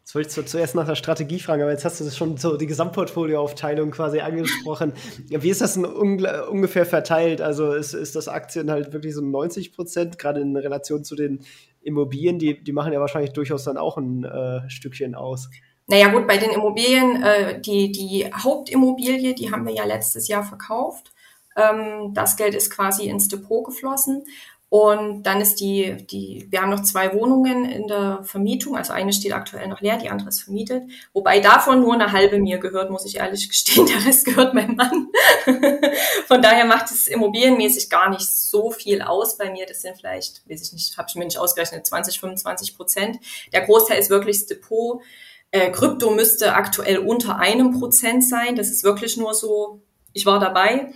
Jetzt 0.00 0.14
wollte 0.14 0.40
ich 0.40 0.46
zuerst 0.48 0.74
nach 0.74 0.86
der 0.86 0.96
Strategie 0.96 1.38
fragen, 1.38 1.62
aber 1.62 1.70
jetzt 1.70 1.84
hast 1.84 2.00
du 2.00 2.10
schon 2.10 2.36
so 2.36 2.56
die 2.56 2.66
Gesamtportfolioaufteilung 2.66 3.92
quasi 3.92 4.20
angesprochen. 4.20 4.92
Wie 5.28 5.50
ist 5.50 5.60
das 5.60 5.74
denn 5.74 5.84
ungefähr 5.84 6.84
verteilt? 6.84 7.40
Also 7.40 7.72
ist, 7.72 7.94
ist 7.94 8.16
das 8.16 8.26
Aktien 8.26 8.70
halt 8.70 8.92
wirklich 8.92 9.14
so 9.14 9.20
90 9.20 9.72
Prozent, 9.72 10.18
gerade 10.18 10.40
in 10.40 10.56
Relation 10.56 11.04
zu 11.04 11.14
den 11.14 11.44
Immobilien, 11.82 12.38
die, 12.38 12.62
die 12.62 12.72
machen 12.72 12.92
ja 12.92 13.00
wahrscheinlich 13.00 13.32
durchaus 13.32 13.64
dann 13.64 13.76
auch 13.76 13.96
ein 13.96 14.24
äh, 14.24 14.68
Stückchen 14.68 15.14
aus. 15.14 15.48
Naja 15.86 16.08
gut, 16.08 16.26
bei 16.26 16.36
den 16.36 16.50
Immobilien, 16.50 17.22
äh, 17.22 17.60
die, 17.60 17.90
die 17.90 18.30
Hauptimmobilie, 18.32 19.34
die 19.34 19.50
haben 19.50 19.66
wir 19.66 19.74
ja 19.74 19.84
letztes 19.84 20.28
Jahr 20.28 20.44
verkauft. 20.44 21.12
Ähm, 21.56 22.14
das 22.14 22.36
Geld 22.36 22.54
ist 22.54 22.70
quasi 22.70 23.08
ins 23.08 23.28
Depot 23.28 23.64
geflossen. 23.64 24.24
Und 24.70 25.24
dann 25.24 25.40
ist 25.40 25.58
die, 25.58 25.96
die, 26.06 26.46
wir 26.48 26.62
haben 26.62 26.70
noch 26.70 26.84
zwei 26.84 27.12
Wohnungen 27.12 27.64
in 27.64 27.88
der 27.88 28.22
Vermietung, 28.22 28.76
also 28.76 28.92
eine 28.92 29.12
steht 29.12 29.32
aktuell 29.32 29.66
noch 29.66 29.80
leer, 29.80 29.98
die 29.98 30.10
andere 30.10 30.28
ist 30.28 30.44
vermietet. 30.44 30.84
Wobei 31.12 31.40
davon 31.40 31.80
nur 31.80 31.94
eine 31.94 32.12
halbe 32.12 32.38
mir 32.38 32.58
gehört, 32.58 32.88
muss 32.88 33.04
ich 33.04 33.16
ehrlich 33.16 33.48
gestehen. 33.48 33.84
Der 33.92 34.06
Rest 34.06 34.26
gehört 34.26 34.54
meinem 34.54 34.76
Mann. 34.76 35.08
Von 36.28 36.40
daher 36.40 36.66
macht 36.66 36.92
es 36.92 37.08
immobilienmäßig 37.08 37.90
gar 37.90 38.10
nicht 38.10 38.28
so 38.28 38.70
viel 38.70 39.02
aus 39.02 39.36
bei 39.36 39.50
mir. 39.50 39.66
Das 39.66 39.82
sind 39.82 39.96
vielleicht, 39.96 40.48
weiß 40.48 40.62
ich 40.62 40.72
nicht, 40.72 40.96
habe 40.96 41.08
ich 41.08 41.16
mir 41.16 41.24
nicht 41.24 41.38
ausgerechnet, 41.38 41.84
20, 41.84 42.20
25 42.20 42.76
Prozent. 42.76 43.18
Der 43.52 43.62
Großteil 43.62 43.98
ist 43.98 44.08
wirklich 44.08 44.38
das 44.38 44.46
Depot. 44.46 45.02
Äh, 45.50 45.72
Krypto 45.72 46.12
müsste 46.12 46.54
aktuell 46.54 46.98
unter 46.98 47.40
einem 47.40 47.76
Prozent 47.76 48.24
sein. 48.24 48.54
Das 48.54 48.70
ist 48.70 48.84
wirklich 48.84 49.16
nur 49.16 49.34
so, 49.34 49.82
ich 50.12 50.26
war 50.26 50.38
dabei. 50.38 50.92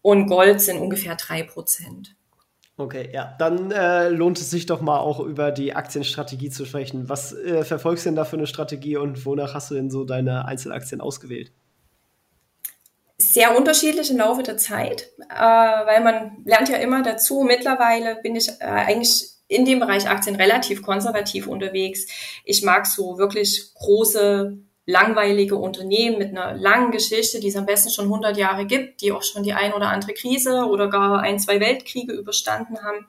Und 0.00 0.28
Gold 0.28 0.62
sind 0.62 0.78
ungefähr 0.78 1.14
drei 1.14 1.42
Prozent. 1.42 2.14
Okay, 2.80 3.10
ja, 3.12 3.34
dann 3.40 3.72
äh, 3.72 4.08
lohnt 4.08 4.38
es 4.38 4.50
sich 4.50 4.66
doch 4.66 4.80
mal 4.80 4.98
auch 4.98 5.18
über 5.18 5.50
die 5.50 5.74
Aktienstrategie 5.74 6.48
zu 6.48 6.64
sprechen. 6.64 7.08
Was 7.08 7.32
äh, 7.32 7.64
verfolgst 7.64 8.06
du 8.06 8.10
denn 8.10 8.16
da 8.16 8.24
für 8.24 8.36
eine 8.36 8.46
Strategie 8.46 8.96
und 8.96 9.26
wonach 9.26 9.52
hast 9.52 9.72
du 9.72 9.74
denn 9.74 9.90
so 9.90 10.04
deine 10.04 10.44
Einzelaktien 10.44 11.00
ausgewählt? 11.00 11.50
Sehr 13.16 13.58
unterschiedlich 13.58 14.12
im 14.12 14.18
Laufe 14.18 14.44
der 14.44 14.58
Zeit, 14.58 15.10
äh, 15.28 15.34
weil 15.34 16.04
man 16.04 16.44
lernt 16.44 16.68
ja 16.68 16.76
immer 16.76 17.02
dazu. 17.02 17.42
Mittlerweile 17.42 18.20
bin 18.22 18.36
ich 18.36 18.48
äh, 18.60 18.64
eigentlich 18.64 19.24
in 19.48 19.64
dem 19.64 19.80
Bereich 19.80 20.08
Aktien 20.08 20.36
relativ 20.36 20.82
konservativ 20.82 21.48
unterwegs. 21.48 22.06
Ich 22.44 22.62
mag 22.62 22.86
so 22.86 23.18
wirklich 23.18 23.74
große 23.74 24.56
langweilige 24.88 25.56
Unternehmen 25.56 26.16
mit 26.16 26.30
einer 26.30 26.56
langen 26.56 26.90
Geschichte, 26.90 27.40
die 27.40 27.48
es 27.48 27.56
am 27.56 27.66
besten 27.66 27.90
schon 27.90 28.06
100 28.06 28.38
Jahre 28.38 28.64
gibt, 28.64 29.02
die 29.02 29.12
auch 29.12 29.22
schon 29.22 29.42
die 29.42 29.52
ein 29.52 29.74
oder 29.74 29.90
andere 29.90 30.14
Krise 30.14 30.64
oder 30.64 30.88
gar 30.88 31.20
ein, 31.20 31.38
zwei 31.38 31.60
Weltkriege 31.60 32.14
überstanden 32.14 32.82
haben, 32.82 33.06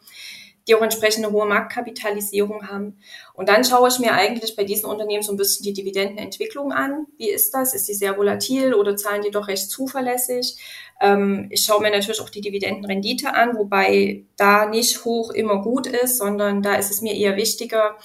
die 0.67 0.75
auch 0.75 0.81
entsprechende 0.81 1.31
hohe 1.31 1.47
Marktkapitalisierung 1.47 2.67
haben. 2.67 2.99
Und 3.33 3.47
dann 3.47 3.63
schaue 3.63 3.87
ich 3.87 3.97
mir 3.99 4.11
eigentlich 4.11 4.57
bei 4.57 4.65
diesen 4.65 4.89
Unternehmen 4.89 5.23
so 5.23 5.31
ein 5.31 5.37
bisschen 5.37 5.63
die 5.63 5.71
Dividendenentwicklung 5.71 6.73
an. 6.73 7.07
Wie 7.17 7.29
ist 7.29 7.53
das? 7.53 7.73
Ist 7.73 7.87
die 7.87 7.93
sehr 7.93 8.17
volatil 8.17 8.73
oder 8.73 8.97
zahlen 8.97 9.21
die 9.21 9.31
doch 9.31 9.47
recht 9.47 9.71
zuverlässig? 9.71 10.57
Ähm, 10.99 11.47
ich 11.49 11.63
schaue 11.63 11.81
mir 11.81 11.91
natürlich 11.91 12.19
auch 12.19 12.29
die 12.29 12.41
Dividendenrendite 12.41 13.33
an, 13.33 13.55
wobei 13.55 14.25
da 14.35 14.65
nicht 14.65 15.05
hoch 15.05 15.31
immer 15.31 15.61
gut 15.61 15.87
ist, 15.87 16.17
sondern 16.17 16.61
da 16.61 16.75
ist 16.75 16.91
es 16.91 17.01
mir 17.01 17.15
eher 17.15 17.37
wichtiger, 17.37 17.95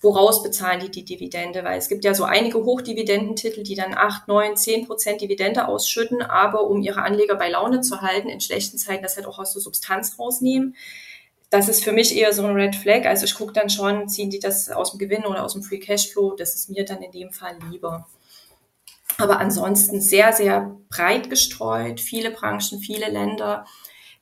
woraus 0.00 0.42
bezahlen 0.42 0.80
die 0.80 0.90
die 0.90 1.04
Dividende? 1.04 1.64
Weil 1.64 1.78
es 1.78 1.88
gibt 1.88 2.04
ja 2.04 2.14
so 2.14 2.24
einige 2.24 2.64
Hochdividendentitel, 2.64 3.62
die 3.62 3.74
dann 3.74 3.94
8, 3.94 4.28
9, 4.28 4.56
10 4.56 4.86
Prozent 4.86 5.20
Dividende 5.20 5.68
ausschütten, 5.68 6.22
aber 6.22 6.64
um 6.64 6.80
ihre 6.80 7.02
Anleger 7.02 7.36
bei 7.36 7.50
Laune 7.50 7.80
zu 7.80 8.00
halten, 8.00 8.28
in 8.28 8.40
schlechten 8.40 8.78
Zeiten 8.78 9.02
das 9.02 9.16
halt 9.16 9.26
auch 9.26 9.38
aus 9.38 9.52
der 9.52 9.62
Substanz 9.62 10.18
rausnehmen. 10.18 10.76
Das 11.50 11.68
ist 11.68 11.84
für 11.84 11.92
mich 11.92 12.16
eher 12.16 12.32
so 12.32 12.46
ein 12.46 12.54
Red 12.54 12.74
Flag. 12.74 13.04
Also 13.04 13.26
ich 13.26 13.34
gucke 13.34 13.52
dann 13.52 13.68
schon, 13.68 14.08
ziehen 14.08 14.30
die 14.30 14.38
das 14.38 14.70
aus 14.70 14.92
dem 14.92 14.98
Gewinn 14.98 15.26
oder 15.26 15.44
aus 15.44 15.52
dem 15.52 15.62
Free 15.62 15.78
Cashflow. 15.78 16.34
Das 16.34 16.54
ist 16.54 16.70
mir 16.70 16.84
dann 16.84 17.02
in 17.02 17.12
dem 17.12 17.30
Fall 17.30 17.58
lieber. 17.70 18.06
Aber 19.18 19.38
ansonsten 19.38 20.00
sehr, 20.00 20.32
sehr 20.32 20.74
breit 20.88 21.28
gestreut, 21.28 22.00
viele 22.00 22.30
Branchen, 22.30 22.80
viele 22.80 23.10
Länder 23.10 23.66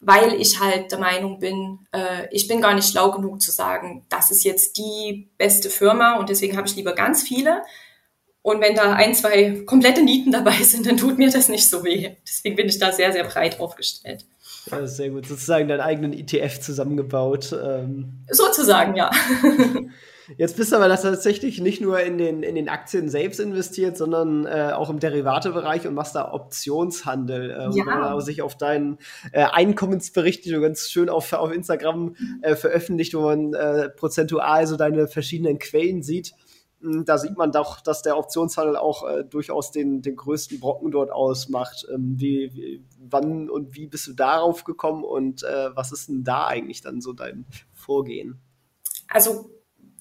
weil 0.01 0.41
ich 0.41 0.59
halt 0.61 0.91
der 0.91 0.99
Meinung 0.99 1.39
bin, 1.39 1.87
äh, 1.93 2.27
ich 2.31 2.49
bin 2.49 2.61
gar 2.61 2.75
nicht 2.75 2.89
schlau 2.89 3.11
genug 3.13 3.41
zu 3.41 3.51
sagen, 3.51 4.07
das 4.09 4.31
ist 4.31 4.45
jetzt 4.45 4.79
die 4.79 5.31
beste 5.37 5.69
Firma 5.69 6.17
und 6.17 6.31
deswegen 6.31 6.57
habe 6.57 6.67
ich 6.67 6.77
lieber 6.77 6.95
ganz 6.95 7.23
viele. 7.23 7.63
Und 8.43 8.63
wenn 8.63 8.75
da 8.75 8.95
ein, 8.95 9.15
zwei 9.15 9.63
komplette 9.67 10.03
Nieten 10.03 10.33
dabei 10.33 10.53
sind, 10.63 10.87
dann 10.87 10.97
tut 10.97 11.19
mir 11.19 11.31
das 11.31 11.49
nicht 11.49 11.69
so 11.69 11.85
weh. 11.85 12.17
Deswegen 12.27 12.57
bin 12.57 12.69
ich 12.69 12.79
da 12.79 12.91
sehr, 12.91 13.13
sehr 13.13 13.25
breit 13.25 13.61
aufgestellt. 13.61 14.25
Ja, 14.71 14.87
sehr 14.87 15.11
gut. 15.11 15.27
Sozusagen 15.27 15.69
deinen 15.69 15.81
eigenen 15.81 16.13
ETF 16.13 16.61
zusammengebaut. 16.61 17.53
Ähm. 17.53 18.25
Sozusagen, 18.31 18.97
ja. 18.97 19.11
Jetzt 20.37 20.57
bist 20.57 20.73
du 20.73 20.77
aber 20.77 20.89
tatsächlich 20.89 21.61
nicht 21.61 21.81
nur 21.81 22.01
in 22.01 22.19
den, 22.19 22.43
in 22.43 22.55
den 22.55 22.69
Aktien 22.69 23.09
selbst 23.09 23.41
investiert, 23.41 23.97
sondern 23.97 24.47
äh, 24.47 24.73
auch 24.75 24.91
im 24.91 24.99
Derivatebereich 24.99 25.87
und 25.87 25.95
machst 25.95 26.15
da 26.15 26.33
Optionshandel. 26.33 27.51
Äh, 27.51 27.77
ja. 27.77 27.85
man 27.85 28.21
sich 28.21 28.43
auf 28.43 28.57
deinen 28.57 28.99
äh, 29.33 29.45
Einkommensbericht, 29.45 30.45
die 30.45 30.51
du 30.51 30.61
ganz 30.61 30.91
schön 30.91 31.09
auf, 31.09 31.33
auf 31.33 31.53
Instagram 31.53 32.17
äh, 32.43 32.55
veröffentlicht, 32.55 33.15
wo 33.15 33.23
man 33.23 33.55
äh, 33.55 33.89
prozentual 33.91 34.67
so 34.67 34.77
deine 34.77 35.09
verschiedenen 35.09 35.59
Quellen 35.59 36.03
sieht. 36.03 36.35
Hm, 36.81 37.05
da 37.05 37.19
sieht 37.19 37.37
man 37.37 37.53
doch, 37.53 37.81
dass 37.81 38.03
der 38.03 38.17
Optionshandel 38.17 38.77
auch 38.77 39.09
äh, 39.09 39.25
durchaus 39.25 39.71
den, 39.71 40.03
den 40.03 40.17
größten 40.17 40.61
Brocken 40.61 40.91
dort 40.91 41.11
ausmacht. 41.11 41.87
Ähm, 41.93 42.15
wie, 42.17 42.51
wie, 42.55 42.85
wann 42.99 43.51
und 43.51 43.75
wie 43.75 43.87
bist 43.87 44.07
du 44.07 44.13
darauf 44.13 44.65
gekommen 44.65 45.05
und 45.05 45.43
äh, 45.43 45.75
was 45.75 45.93
ist 45.93 46.09
denn 46.09 46.25
da 46.25 46.47
eigentlich 46.47 46.81
dann 46.81 47.01
so 47.01 47.13
dein 47.13 47.47
Vorgehen? 47.73 48.41
Also 49.09 49.51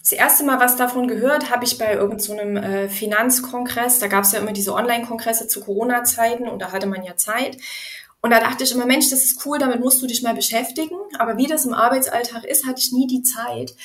das 0.09 0.17
erste 0.17 0.43
Mal 0.43 0.59
was 0.59 0.75
davon 0.75 1.07
gehört 1.07 1.51
habe 1.51 1.65
ich 1.65 1.77
bei 1.77 1.93
irgendeinem 1.93 2.55
so 2.55 2.61
äh, 2.61 2.89
Finanzkongress. 2.89 3.99
Da 3.99 4.07
gab 4.07 4.23
es 4.23 4.31
ja 4.31 4.39
immer 4.39 4.53
diese 4.53 4.73
Online-Kongresse 4.73 5.47
zu 5.47 5.61
Corona-Zeiten 5.61 6.47
und 6.47 6.59
da 6.59 6.71
hatte 6.71 6.87
man 6.87 7.03
ja 7.03 7.15
Zeit. 7.15 7.57
Und 8.19 8.31
da 8.31 8.39
dachte 8.39 8.63
ich 8.63 8.71
immer, 8.71 8.87
Mensch, 8.87 9.11
das 9.11 9.23
ist 9.23 9.45
cool, 9.45 9.59
damit 9.59 9.81
musst 9.81 10.01
du 10.01 10.07
dich 10.07 10.23
mal 10.23 10.33
beschäftigen. 10.33 10.95
Aber 11.19 11.37
wie 11.37 11.45
das 11.45 11.65
im 11.65 11.75
Arbeitsalltag 11.75 12.43
ist, 12.43 12.65
hatte 12.65 12.81
ich 12.81 12.91
nie 12.91 13.05
die 13.05 13.21
Zeit. 13.21 13.75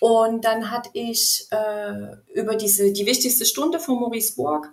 Und 0.00 0.44
dann 0.44 0.72
hatte 0.72 0.90
ich 0.94 1.46
äh, 1.50 2.16
über 2.34 2.56
diese 2.56 2.92
die 2.92 3.06
wichtigste 3.06 3.44
Stunde 3.44 3.78
von 3.78 4.00
Maurice 4.00 4.34
Borg 4.34 4.72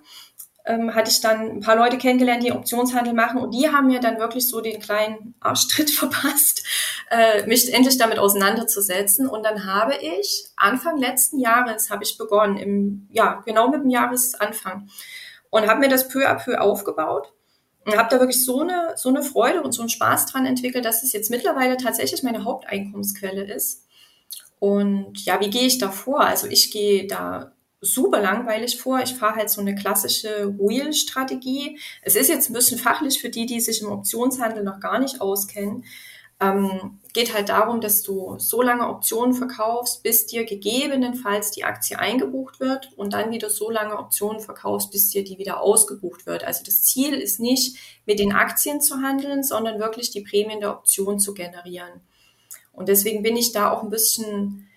ähm, 0.66 0.96
hatte 0.96 1.12
ich 1.12 1.22
dann 1.22 1.58
ein 1.58 1.60
paar 1.60 1.76
Leute 1.76 1.98
kennengelernt, 1.98 2.44
die 2.44 2.52
Optionshandel 2.52 3.14
machen 3.14 3.40
und 3.40 3.52
die 3.52 3.70
haben 3.70 3.88
mir 3.88 4.00
dann 4.00 4.20
wirklich 4.20 4.48
so 4.48 4.62
den 4.62 4.80
kleinen 4.80 5.36
Arschtritt 5.40 5.90
verpasst, 5.92 6.66
äh, 7.12 7.46
mich 7.46 7.72
endlich 7.74 7.98
damit 7.98 8.20
auseinanderzusetzen. 8.20 9.28
Und 9.28 9.44
dann 9.44 9.66
habe 9.66 9.96
ich 9.96 10.48
Anfang 10.56 10.98
letzten 10.98 11.40
Jahres 11.40 11.90
habe 11.90 12.04
ich 12.04 12.18
begonnen, 12.18 12.58
im 12.58 13.08
ja 13.12 13.42
genau 13.46 13.70
mit 13.70 13.84
dem 13.84 13.90
Jahresanfang 13.90 14.90
und 15.52 15.68
habe 15.68 15.80
mir 15.80 15.90
das 15.90 16.08
peu 16.08 16.28
à 16.28 16.36
peu 16.36 16.60
aufgebaut 16.60 17.32
und 17.86 17.96
habe 17.96 18.10
da 18.10 18.20
wirklich 18.20 18.44
so 18.44 18.62
eine 18.62 18.94
so 18.96 19.10
eine 19.10 19.22
Freude 19.22 19.62
und 19.62 19.72
so 19.72 19.84
einen 19.84 19.90
Spaß 19.90 20.26
dran 20.26 20.46
entwickelt, 20.46 20.86
dass 20.86 21.04
es 21.04 21.14
jetzt 21.14 21.30
mittlerweile 21.30 21.78
tatsächlich 21.78 22.24
meine 22.24 22.44
Haupteinkommensquelle 22.44 23.44
ist. 23.44 23.84
Und 24.58 25.24
ja, 25.26 25.40
wie 25.42 25.50
gehe 25.50 25.68
ich 25.68 25.78
da 25.78 25.92
vor? 25.92 26.22
Also 26.22 26.48
ich 26.48 26.72
gehe 26.72 27.06
da 27.06 27.52
super 27.82 28.22
langweilig 28.22 28.80
vor. 28.80 29.00
Ich 29.02 29.14
fahre 29.14 29.36
halt 29.36 29.50
so 29.50 29.62
eine 29.62 29.76
klassische 29.76 30.56
Wheel-Strategie. 30.58 31.80
Es 32.02 32.16
ist 32.16 32.30
jetzt 32.30 32.50
ein 32.50 32.54
bisschen 32.54 32.80
fachlich 32.80 33.22
für 33.22 33.30
die, 33.30 33.46
die 33.46 33.62
sich 33.62 33.82
im 33.82 33.92
Optionshandel 33.92 34.64
noch 34.64 34.80
gar 34.80 35.00
nicht 35.00 35.22
auskennen. 35.22 35.86
Ähm, 36.42 37.00
geht 37.14 37.34
halt 37.34 37.48
darum, 37.48 37.80
dass 37.80 38.02
du 38.02 38.38
so 38.40 38.62
lange 38.62 38.90
Optionen 38.90 39.34
verkaufst, 39.34 40.04
bis 40.04 40.26
dir 40.26 40.44
gegebenenfalls 40.44 41.52
die 41.52 41.64
Aktie 41.64 41.98
eingebucht 41.98 42.60
wird 42.60 42.92
und 42.98 43.14
dann 43.14 43.32
wieder 43.32 43.50
so 43.50 43.70
lange 43.70 43.98
Optionen 43.98 44.42
verkaufst, 44.42 44.92
bis 44.92 45.10
dir 45.10 45.24
die 45.24 45.38
wieder 45.38 45.62
ausgebucht 45.62 46.26
wird. 46.26 46.44
Also 46.44 46.64
das 46.66 46.84
Ziel 46.84 47.14
ist 47.14 47.40
nicht, 47.40 47.78
mit 48.06 48.20
den 48.20 48.34
Aktien 48.34 48.82
zu 48.82 48.98
handeln, 48.98 49.44
sondern 49.44 49.80
wirklich 49.80 50.12
die 50.12 50.22
Prämien 50.22 50.60
der 50.60 50.72
Option 50.72 51.20
zu 51.20 51.34
generieren. 51.34 52.02
Und 52.74 52.90
deswegen 52.90 53.24
bin 53.24 53.38
ich 53.38 53.54
da 53.54 53.72
auch 53.72 53.84
ein 53.84 53.90
bisschen 53.90 54.68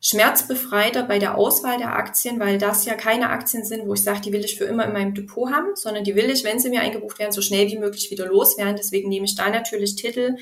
schmerzbefreiter 0.00 1.02
bei 1.02 1.18
der 1.18 1.36
Auswahl 1.36 1.78
der 1.78 1.96
Aktien, 1.96 2.38
weil 2.38 2.58
das 2.58 2.84
ja 2.84 2.94
keine 2.94 3.30
Aktien 3.30 3.64
sind, 3.64 3.86
wo 3.86 3.94
ich 3.94 4.02
sage, 4.02 4.20
die 4.20 4.32
will 4.32 4.44
ich 4.44 4.56
für 4.56 4.64
immer 4.64 4.86
in 4.86 4.92
meinem 4.92 5.14
Depot 5.14 5.50
haben, 5.50 5.74
sondern 5.74 6.04
die 6.04 6.14
will 6.14 6.30
ich, 6.30 6.44
wenn 6.44 6.60
sie 6.60 6.70
mir 6.70 6.82
eingebucht 6.82 7.18
werden, 7.18 7.32
so 7.32 7.42
schnell 7.42 7.68
wie 7.68 7.78
möglich 7.78 8.10
wieder 8.10 8.26
loswerden. 8.26 8.76
Deswegen 8.76 9.08
nehme 9.08 9.26
ich 9.26 9.34
da 9.34 9.50
natürlich 9.50 9.96
Titel, 9.96 10.36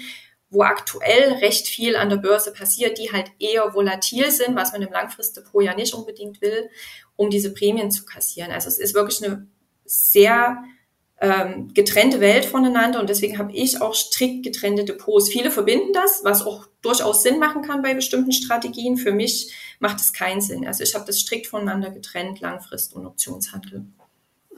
wo 0.50 0.62
aktuell 0.62 1.34
recht 1.34 1.66
viel 1.66 1.96
an 1.96 2.10
der 2.10 2.18
Börse 2.18 2.52
passiert, 2.52 2.98
die 2.98 3.12
halt 3.12 3.32
eher 3.38 3.74
volatil 3.74 4.30
sind, 4.30 4.54
was 4.56 4.72
man 4.72 4.82
im 4.82 4.92
Langfristdepot 4.92 5.64
ja 5.64 5.74
nicht 5.74 5.94
unbedingt 5.94 6.40
will, 6.40 6.68
um 7.16 7.30
diese 7.30 7.52
Prämien 7.52 7.90
zu 7.90 8.04
kassieren. 8.04 8.52
Also 8.52 8.68
es 8.68 8.78
ist 8.78 8.94
wirklich 8.94 9.24
eine 9.24 9.48
sehr 9.84 10.62
ähm, 11.18 11.72
getrennte 11.72 12.20
Welt 12.20 12.44
voneinander 12.44 13.00
und 13.00 13.08
deswegen 13.08 13.38
habe 13.38 13.52
ich 13.52 13.80
auch 13.80 13.94
strikt 13.94 14.44
getrennte 14.44 14.84
Depots. 14.84 15.30
Viele 15.30 15.50
verbinden 15.50 15.92
das, 15.92 16.20
was 16.24 16.44
auch 16.44 16.66
durchaus 16.82 17.22
Sinn 17.22 17.38
machen 17.38 17.62
kann 17.62 17.82
bei 17.82 17.94
bestimmten 17.94 18.32
Strategien. 18.32 18.98
Für 18.98 19.12
mich 19.12 19.52
macht 19.78 19.98
es 19.98 20.12
keinen 20.12 20.42
Sinn. 20.42 20.66
Also 20.66 20.82
ich 20.82 20.94
habe 20.94 21.06
das 21.06 21.18
strikt 21.18 21.46
voneinander 21.46 21.90
getrennt, 21.90 22.40
Langfrist 22.40 22.94
und 22.94 23.06
Optionshandel. 23.06 23.86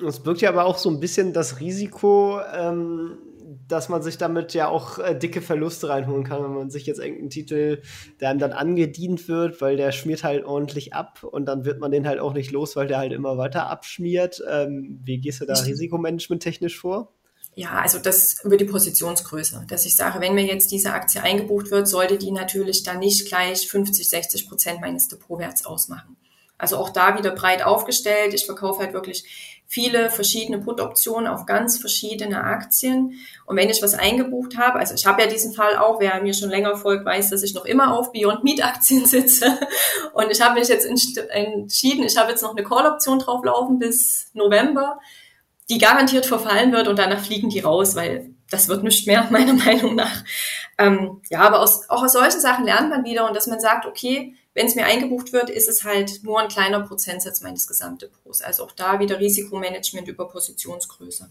Es 0.05 0.21
birgt 0.21 0.41
ja 0.41 0.49
aber 0.49 0.65
auch 0.65 0.79
so 0.79 0.91
ein 0.91 1.01
bisschen 1.01 1.33
das 1.33 1.61
Risiko, 1.61 2.41
ähm, 2.55 3.19
dass 3.67 3.89
man 3.89 4.03
sich 4.03 4.19
damit 4.19 4.55
ja 4.55 4.69
auch 4.69 4.99
äh, 4.99 5.19
dicke 5.19 5.43
Verluste 5.43 5.89
reinholen 5.89 6.25
kann, 6.25 6.43
wenn 6.43 6.55
man 6.55 6.71
sich 6.71 6.87
jetzt 6.87 7.01
irgendeinen 7.01 7.31
Titel, 7.31 7.83
der 8.21 8.31
einem 8.31 8.39
dann 8.39 8.53
angedient 8.53 9.29
wird, 9.29 9.61
weil 9.61 9.77
der 9.77 9.93
schmiert 9.93 10.25
halt 10.25 10.45
ordentlich 10.45 10.95
ab 10.95 11.25
und 11.25 11.47
dann 11.47 11.65
wird 11.65 11.81
man 11.81 11.91
den 11.91 12.07
halt 12.07 12.21
auch 12.21 12.33
nicht 12.33 12.51
los, 12.51 12.77
weil 12.77 12.87
der 12.87 12.99
halt 12.99 13.13
immer 13.13 13.39
weiter 13.39 13.69
abschmiert. 13.69 14.43
Ähm, 14.49 15.01
wie 15.03 15.19
gehst 15.19 15.41
du 15.41 15.47
da 15.47 15.55
risikomanagement 15.55 16.43
technisch 16.43 16.79
vor? 16.79 17.13
Ja, 17.55 17.81
also 17.81 17.99
das 17.99 18.45
über 18.45 18.57
die 18.57 18.67
Positionsgröße, 18.67 19.65
dass 19.69 19.85
ich 19.85 19.97
sage, 19.97 20.21
wenn 20.21 20.37
mir 20.37 20.45
jetzt 20.45 20.71
diese 20.71 20.93
Aktie 20.93 21.21
eingebucht 21.21 21.73
wird, 21.73 21.89
sollte 21.89 22.17
die 22.17 22.31
natürlich 22.31 22.85
dann 22.85 23.01
nicht 23.01 23.27
gleich 23.27 23.69
50, 23.69 24.09
60 24.09 24.49
Prozent 24.49 24.81
meines 24.81 25.09
Depotwerts 25.09 25.67
ausmachen. 25.67 26.17
Also 26.57 26.77
auch 26.77 26.91
da 26.91 27.19
wieder 27.19 27.33
breit 27.33 27.65
aufgestellt. 27.65 28.35
Ich 28.35 28.47
verkaufe 28.47 28.81
halt 28.81 28.93
wirklich 28.93 29.58
viele 29.71 30.11
verschiedene 30.11 30.59
Put-Optionen 30.59 31.27
auf 31.27 31.45
ganz 31.45 31.77
verschiedene 31.77 32.43
Aktien. 32.43 33.21
Und 33.45 33.57
wenn 33.59 33.69
ich 33.69 33.83
was 33.83 33.93
eingebucht 33.93 34.57
habe, 34.57 34.79
also 34.79 34.95
ich 34.95 35.05
habe 35.05 35.21
ja 35.21 35.29
diesen 35.29 35.53
Fall 35.53 35.77
auch, 35.77 36.01
wer 36.01 36.23
mir 36.23 36.33
schon 36.33 36.49
länger 36.49 36.75
folgt, 36.75 37.05
weiß, 37.05 37.29
dass 37.29 37.43
ich 37.43 37.55
noch 37.55 37.67
immer 37.67 37.95
auf 37.95 38.11
Beyond 38.11 38.45
Meat 38.45 38.65
Aktien 38.65 39.05
sitze. 39.07 39.59
Und 40.15 40.31
ich 40.31 40.41
habe 40.41 40.59
mich 40.59 40.69
jetzt 40.69 40.87
entschieden, 40.87 42.03
ich 42.03 42.17
habe 42.17 42.31
jetzt 42.31 42.43
noch 42.43 42.57
eine 42.57 42.65
Call-Option 42.65 43.19
drauflaufen 43.19 43.79
bis 43.79 44.31
November, 44.33 44.99
die 45.69 45.77
garantiert 45.77 46.25
verfallen 46.25 46.73
wird 46.73 46.89
und 46.89 46.99
danach 46.99 47.21
fliegen 47.21 47.51
die 47.51 47.61
raus, 47.61 47.95
weil 47.95 48.31
das 48.51 48.69
wird 48.69 48.83
nicht 48.83 49.07
mehr, 49.07 49.27
meiner 49.31 49.53
Meinung 49.53 49.95
nach. 49.97 50.25
Ähm, 50.79 51.21
ja, 51.29 51.41
aber 51.41 51.61
aus, 51.61 51.91
auch 51.91 52.03
aus 52.03 52.15
solchen 52.15 52.41
Sachen 52.41 52.65
lernt 52.65 52.89
man 52.89 53.05
wieder 53.05 53.29
und 53.29 53.37
dass 53.37 53.47
man 53.47 53.61
sagt, 53.61 53.85
okay, 53.85 54.35
wenn 54.59 54.67
es 54.67 54.75
mir 54.75 54.87
eingebucht 54.87 55.33
wird, 55.33 55.51
ist 55.51 55.69
es 55.69 55.85
halt 55.85 56.25
nur 56.25 56.41
ein 56.41 56.49
kleiner 56.49 56.81
Prozentsatz 56.81 57.43
meines 57.43 57.69
Gesamtdepots. 57.69 58.43
Also 58.43 58.65
auch 58.65 58.73
da 58.73 58.99
wieder 58.99 59.21
Risikomanagement 59.21 60.09
über 60.09 60.27
Positionsgröße. 60.29 61.31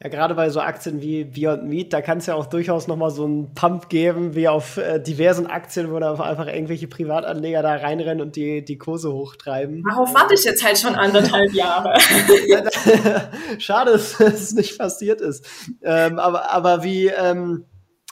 Ja, 0.00 0.08
gerade 0.08 0.34
bei 0.34 0.50
so 0.50 0.60
Aktien 0.60 1.00
wie 1.00 1.24
Beyond 1.24 1.64
Meat, 1.64 1.92
da 1.92 2.00
kann 2.00 2.18
es 2.18 2.26
ja 2.26 2.34
auch 2.36 2.46
durchaus 2.46 2.86
nochmal 2.86 3.10
so 3.10 3.24
einen 3.24 3.54
Pump 3.54 3.88
geben, 3.88 4.36
wie 4.36 4.46
auf 4.46 4.76
äh, 4.76 5.00
diversen 5.00 5.48
Aktien, 5.48 5.90
wo 5.90 5.98
da 5.98 6.12
einfach 6.12 6.46
irgendwelche 6.46 6.86
Privatanleger 6.86 7.62
da 7.62 7.74
reinrennen 7.74 8.20
und 8.20 8.36
die, 8.36 8.64
die 8.64 8.78
Kurse 8.78 9.12
hochtreiben. 9.12 9.82
Darauf 9.88 10.14
warte 10.14 10.34
ich 10.34 10.44
jetzt 10.44 10.64
halt 10.64 10.78
schon 10.78 10.94
anderthalb 10.94 11.52
Jahre. 11.52 11.98
Schade, 13.58 13.92
dass 13.92 14.20
es 14.20 14.52
nicht 14.52 14.78
passiert 14.78 15.20
ist. 15.20 15.44
Ähm, 15.82 16.20
aber, 16.20 16.52
aber 16.52 16.84
wie, 16.84 17.08
ähm, 17.08 17.64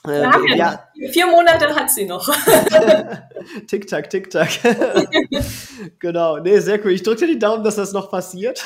äh, 0.06 0.22
ja, 0.22 0.54
ja. 0.56 1.10
Vier 1.12 1.26
Monate 1.28 1.74
hat 1.74 1.90
sie 1.90 2.06
noch. 2.06 2.28
Tick-Tack, 3.68 4.10
Tick-Tack. 4.10 4.50
genau. 6.00 6.38
Nee, 6.38 6.58
sehr 6.58 6.84
cool. 6.84 6.90
Ich 6.90 7.04
drücke 7.04 7.20
dir 7.20 7.34
die 7.34 7.38
Daumen, 7.38 7.62
dass 7.62 7.76
das 7.76 7.92
noch 7.92 8.10
passiert. 8.10 8.64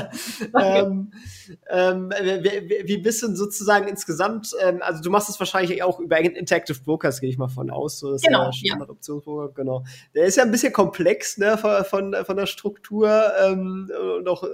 ähm, 0.60 1.12
ähm, 1.70 2.10
wie, 2.10 2.82
wie 2.84 2.98
bist 2.98 3.22
du 3.22 3.34
sozusagen 3.34 3.86
insgesamt, 3.86 4.50
ähm, 4.60 4.80
also 4.82 5.00
du 5.02 5.10
machst 5.10 5.28
das 5.28 5.38
wahrscheinlich 5.38 5.82
auch 5.84 6.00
über 6.00 6.18
Interactive 6.18 6.80
Brokers, 6.80 7.20
gehe 7.20 7.30
ich 7.30 7.38
mal 7.38 7.48
von 7.48 7.70
aus. 7.70 8.00
So, 8.00 8.12
das 8.12 8.22
genau, 8.22 8.48
ist 8.48 8.62
ja 8.62 8.70
Standard-Optionsbroker, 8.70 9.54
genau. 9.54 9.84
Der 10.14 10.24
ist 10.24 10.36
ja 10.36 10.42
ein 10.42 10.50
bisschen 10.50 10.72
komplex 10.72 11.38
ne, 11.38 11.56
von, 11.58 11.84
von, 11.84 12.16
von 12.24 12.36
der 12.36 12.46
Struktur 12.46 13.32
ähm, 13.40 13.88
und 14.18 14.28
auch 14.28 14.44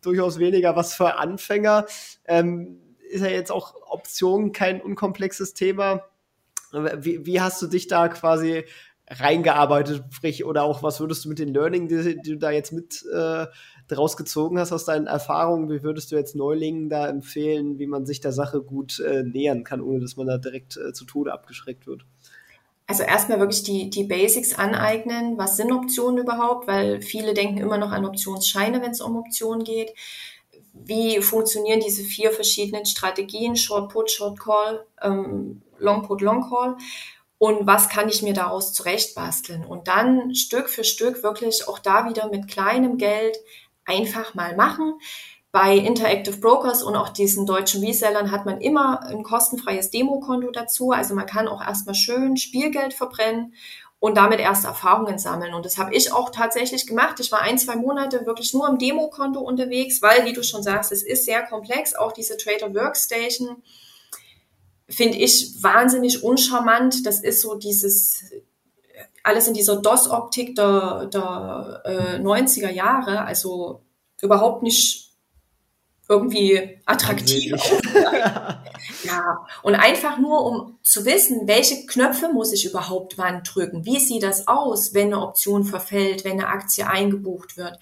durchaus 0.00 0.38
weniger 0.38 0.74
was 0.74 0.94
für 0.94 1.16
Anfänger. 1.16 1.86
Ähm, 2.26 2.80
ist 3.16 3.22
ja 3.22 3.30
jetzt 3.30 3.50
auch 3.50 3.74
Option 3.88 4.52
kein 4.52 4.80
unkomplexes 4.80 5.54
Thema. 5.54 6.04
Wie, 6.72 7.24
wie 7.24 7.40
hast 7.40 7.62
du 7.62 7.66
dich 7.66 7.88
da 7.88 8.08
quasi 8.08 8.64
reingearbeitet, 9.08 10.04
sprich, 10.10 10.44
oder 10.44 10.64
auch 10.64 10.82
was 10.82 11.00
würdest 11.00 11.24
du 11.24 11.28
mit 11.28 11.38
den 11.38 11.54
Learning, 11.54 11.88
die, 11.88 12.20
die 12.20 12.30
du 12.30 12.38
da 12.38 12.50
jetzt 12.50 12.72
mit 12.72 13.04
äh, 13.12 13.46
draus 13.88 14.16
gezogen 14.16 14.58
hast 14.58 14.72
aus 14.72 14.84
deinen 14.84 15.06
Erfahrungen, 15.06 15.70
wie 15.70 15.84
würdest 15.84 16.10
du 16.10 16.16
jetzt 16.16 16.34
Neulingen 16.34 16.88
da 16.88 17.06
empfehlen, 17.08 17.78
wie 17.78 17.86
man 17.86 18.04
sich 18.04 18.20
der 18.20 18.32
Sache 18.32 18.60
gut 18.60 18.98
äh, 18.98 19.22
nähern 19.22 19.62
kann, 19.62 19.80
ohne 19.80 20.00
dass 20.00 20.16
man 20.16 20.26
da 20.26 20.38
direkt 20.38 20.76
äh, 20.76 20.92
zu 20.92 21.04
Tode 21.04 21.32
abgeschreckt 21.32 21.86
wird? 21.86 22.04
Also 22.88 23.04
erstmal 23.04 23.40
wirklich 23.40 23.62
die, 23.62 23.90
die 23.90 24.04
Basics 24.04 24.56
aneignen. 24.56 25.38
Was 25.38 25.56
sind 25.56 25.72
Optionen 25.72 26.18
überhaupt? 26.18 26.68
Weil 26.68 27.00
viele 27.00 27.34
denken 27.34 27.58
immer 27.58 27.78
noch 27.78 27.90
an 27.90 28.04
Optionsscheine, 28.04 28.80
wenn 28.80 28.92
es 28.92 29.00
um 29.00 29.16
Optionen 29.16 29.64
geht 29.64 29.92
wie 30.84 31.20
funktionieren 31.20 31.80
diese 31.80 32.02
vier 32.02 32.30
verschiedenen 32.30 32.86
Strategien, 32.86 33.56
Short 33.56 33.92
Put, 33.92 34.10
Short 34.10 34.38
Call, 34.38 34.86
ähm, 35.02 35.62
Long 35.78 36.02
Put, 36.02 36.20
Long 36.20 36.48
Call 36.48 36.76
und 37.38 37.66
was 37.66 37.88
kann 37.88 38.08
ich 38.08 38.22
mir 38.22 38.32
daraus 38.32 38.72
zurechtbasteln 38.72 39.64
und 39.64 39.88
dann 39.88 40.34
Stück 40.34 40.68
für 40.70 40.84
Stück 40.84 41.22
wirklich 41.22 41.68
auch 41.68 41.78
da 41.78 42.08
wieder 42.08 42.28
mit 42.28 42.48
kleinem 42.48 42.96
Geld 42.96 43.36
einfach 43.84 44.34
mal 44.34 44.56
machen. 44.56 44.98
Bei 45.52 45.74
Interactive 45.74 46.36
Brokers 46.38 46.82
und 46.82 46.96
auch 46.96 47.08
diesen 47.08 47.46
deutschen 47.46 47.82
Resellern 47.82 48.30
hat 48.30 48.44
man 48.44 48.60
immer 48.60 49.02
ein 49.04 49.22
kostenfreies 49.22 49.90
Demokonto 49.90 50.50
dazu. 50.50 50.90
Also 50.90 51.14
man 51.14 51.26
kann 51.26 51.48
auch 51.48 51.62
erstmal 51.62 51.94
schön 51.94 52.36
Spielgeld 52.36 52.92
verbrennen 52.92 53.54
und 53.98 54.16
damit 54.16 54.40
erste 54.40 54.68
Erfahrungen 54.68 55.18
sammeln. 55.18 55.54
Und 55.54 55.64
das 55.64 55.78
habe 55.78 55.94
ich 55.94 56.12
auch 56.12 56.30
tatsächlich 56.30 56.86
gemacht. 56.86 57.18
Ich 57.20 57.32
war 57.32 57.40
ein, 57.40 57.58
zwei 57.58 57.76
Monate 57.76 58.26
wirklich 58.26 58.52
nur 58.52 58.68
am 58.68 58.78
Demokonto 58.78 59.40
unterwegs, 59.40 60.02
weil, 60.02 60.24
wie 60.26 60.32
du 60.32 60.42
schon 60.42 60.62
sagst, 60.62 60.92
es 60.92 61.02
ist 61.02 61.24
sehr 61.24 61.42
komplex. 61.42 61.94
Auch 61.94 62.12
diese 62.12 62.36
Trader 62.36 62.74
Workstation 62.74 63.62
finde 64.88 65.18
ich 65.18 65.62
wahnsinnig 65.62 66.22
uncharmant. 66.22 67.06
Das 67.06 67.20
ist 67.20 67.40
so 67.40 67.54
dieses 67.54 68.22
alles 69.26 69.48
in 69.48 69.54
dieser 69.54 69.76
DOS-Optik 69.76 70.54
der, 70.54 71.06
der 71.12 71.82
äh, 71.84 72.18
90er 72.20 72.70
Jahre, 72.70 73.24
also 73.24 73.82
überhaupt 74.22 74.62
nicht 74.62 75.10
irgendwie 76.08 76.80
attraktiv. 76.86 77.54
ja, 79.04 79.46
und 79.62 79.74
einfach 79.74 80.18
nur, 80.18 80.44
um 80.44 80.78
zu 80.82 81.04
wissen, 81.04 81.46
welche 81.46 81.86
Knöpfe 81.86 82.28
muss 82.32 82.52
ich 82.52 82.66
überhaupt 82.66 83.18
wann 83.18 83.42
drücken? 83.42 83.84
Wie 83.84 84.00
sieht 84.00 84.22
das 84.22 84.48
aus, 84.48 84.94
wenn 84.94 85.12
eine 85.12 85.22
Option 85.22 85.64
verfällt, 85.64 86.24
wenn 86.24 86.32
eine 86.32 86.48
Aktie 86.48 86.88
eingebucht 86.88 87.56
wird? 87.56 87.78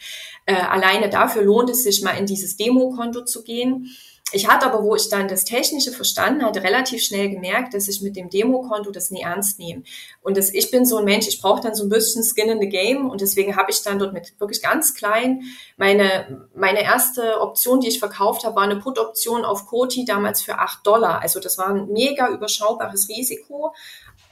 Äh, 0.46 0.54
alleine 0.54 1.08
dafür 1.08 1.42
lohnt 1.42 1.70
es 1.70 1.82
sich 1.82 2.02
mal 2.02 2.12
in 2.12 2.26
dieses 2.26 2.56
Demokonto 2.56 3.24
zu 3.24 3.42
gehen 3.42 3.90
ich 4.34 4.48
hatte 4.48 4.66
aber, 4.66 4.82
wo 4.82 4.96
ich 4.96 5.08
dann 5.08 5.28
das 5.28 5.44
Technische 5.44 5.92
verstanden 5.92 6.44
hatte, 6.44 6.62
relativ 6.62 7.02
schnell 7.02 7.30
gemerkt, 7.30 7.72
dass 7.72 7.88
ich 7.88 8.02
mit 8.02 8.16
dem 8.16 8.30
Demokonto 8.30 8.90
das 8.90 9.10
nie 9.10 9.22
ernst 9.22 9.58
nehme. 9.58 9.82
Und 10.22 10.36
dass 10.36 10.52
ich 10.52 10.70
bin 10.70 10.84
so 10.84 10.98
ein 10.98 11.04
Mensch, 11.04 11.28
ich 11.28 11.40
brauche 11.40 11.60
dann 11.60 11.74
so 11.74 11.84
ein 11.84 11.88
bisschen 11.88 12.24
Skin 12.24 12.50
in 12.50 12.60
the 12.60 12.68
Game 12.68 13.08
und 13.08 13.20
deswegen 13.20 13.56
habe 13.56 13.70
ich 13.70 13.82
dann 13.82 13.98
dort 13.98 14.12
mit 14.12 14.38
wirklich 14.40 14.60
ganz 14.60 14.94
klein 14.94 15.42
meine, 15.76 16.48
meine 16.54 16.82
erste 16.82 17.40
Option, 17.40 17.80
die 17.80 17.88
ich 17.88 17.98
verkauft 17.98 18.44
habe, 18.44 18.56
war 18.56 18.64
eine 18.64 18.76
Put-Option 18.76 19.44
auf 19.44 19.66
Koti 19.66 20.04
damals 20.04 20.42
für 20.42 20.58
acht 20.58 20.86
Dollar. 20.86 21.22
Also 21.22 21.40
das 21.40 21.56
war 21.56 21.68
ein 21.68 21.86
mega 21.88 22.28
überschaubares 22.28 23.08
Risiko, 23.08 23.74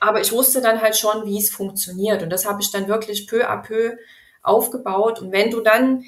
aber 0.01 0.21
ich 0.21 0.33
wusste 0.33 0.61
dann 0.61 0.81
halt 0.81 0.97
schon, 0.97 1.27
wie 1.27 1.39
es 1.39 1.51
funktioniert 1.51 2.23
und 2.23 2.31
das 2.31 2.45
habe 2.45 2.61
ich 2.61 2.71
dann 2.73 2.89
wirklich 2.89 3.27
peu 3.27 3.49
à 3.49 3.63
peu 3.63 3.97
aufgebaut 4.43 5.21
und 5.21 5.31
wenn 5.31 5.51
du 5.51 5.61
dann 5.61 6.05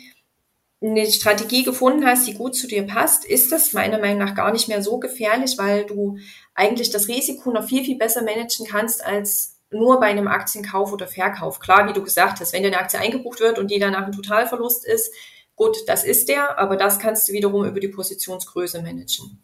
eine 0.91 1.07
Strategie 1.11 1.63
gefunden 1.63 2.05
hast, 2.05 2.27
die 2.27 2.35
gut 2.35 2.55
zu 2.55 2.67
dir 2.67 2.87
passt, 2.87 3.25
ist 3.25 3.53
das 3.53 3.73
meiner 3.73 3.99
Meinung 3.99 4.19
nach 4.19 4.35
gar 4.35 4.53
nicht 4.53 4.69
mehr 4.69 4.83
so 4.83 4.99
gefährlich, 4.99 5.57
weil 5.57 5.87
du 5.87 6.19
eigentlich 6.55 6.91
das 6.91 7.09
Risiko 7.09 7.51
noch 7.51 7.65
viel, 7.65 7.85
viel 7.85 7.97
besser 7.97 8.23
managen 8.23 8.67
kannst 8.67 9.05
als 9.05 9.61
nur 9.71 9.99
bei 9.99 10.07
einem 10.07 10.29
Aktienkauf 10.29 10.93
oder 10.93 11.07
Verkauf. 11.07 11.59
Klar, 11.59 11.89
wie 11.89 11.93
du 11.93 12.03
gesagt 12.03 12.41
hast, 12.41 12.53
wenn 12.53 12.63
dir 12.63 12.69
eine 12.69 12.79
Aktie 12.79 12.99
eingebucht 12.99 13.41
wird 13.41 13.59
und 13.59 13.71
die 13.71 13.79
danach 13.79 14.07
ein 14.07 14.13
Totalverlust 14.13 14.87
ist, 14.87 15.13
gut, 15.57 15.77
das 15.87 16.05
ist 16.05 16.29
der, 16.29 16.59
aber 16.59 16.77
das 16.77 16.99
kannst 16.99 17.29
du 17.29 17.33
wiederum 17.33 17.65
über 17.65 17.81
die 17.81 17.89
Positionsgröße 17.89 18.83
managen. 18.83 19.43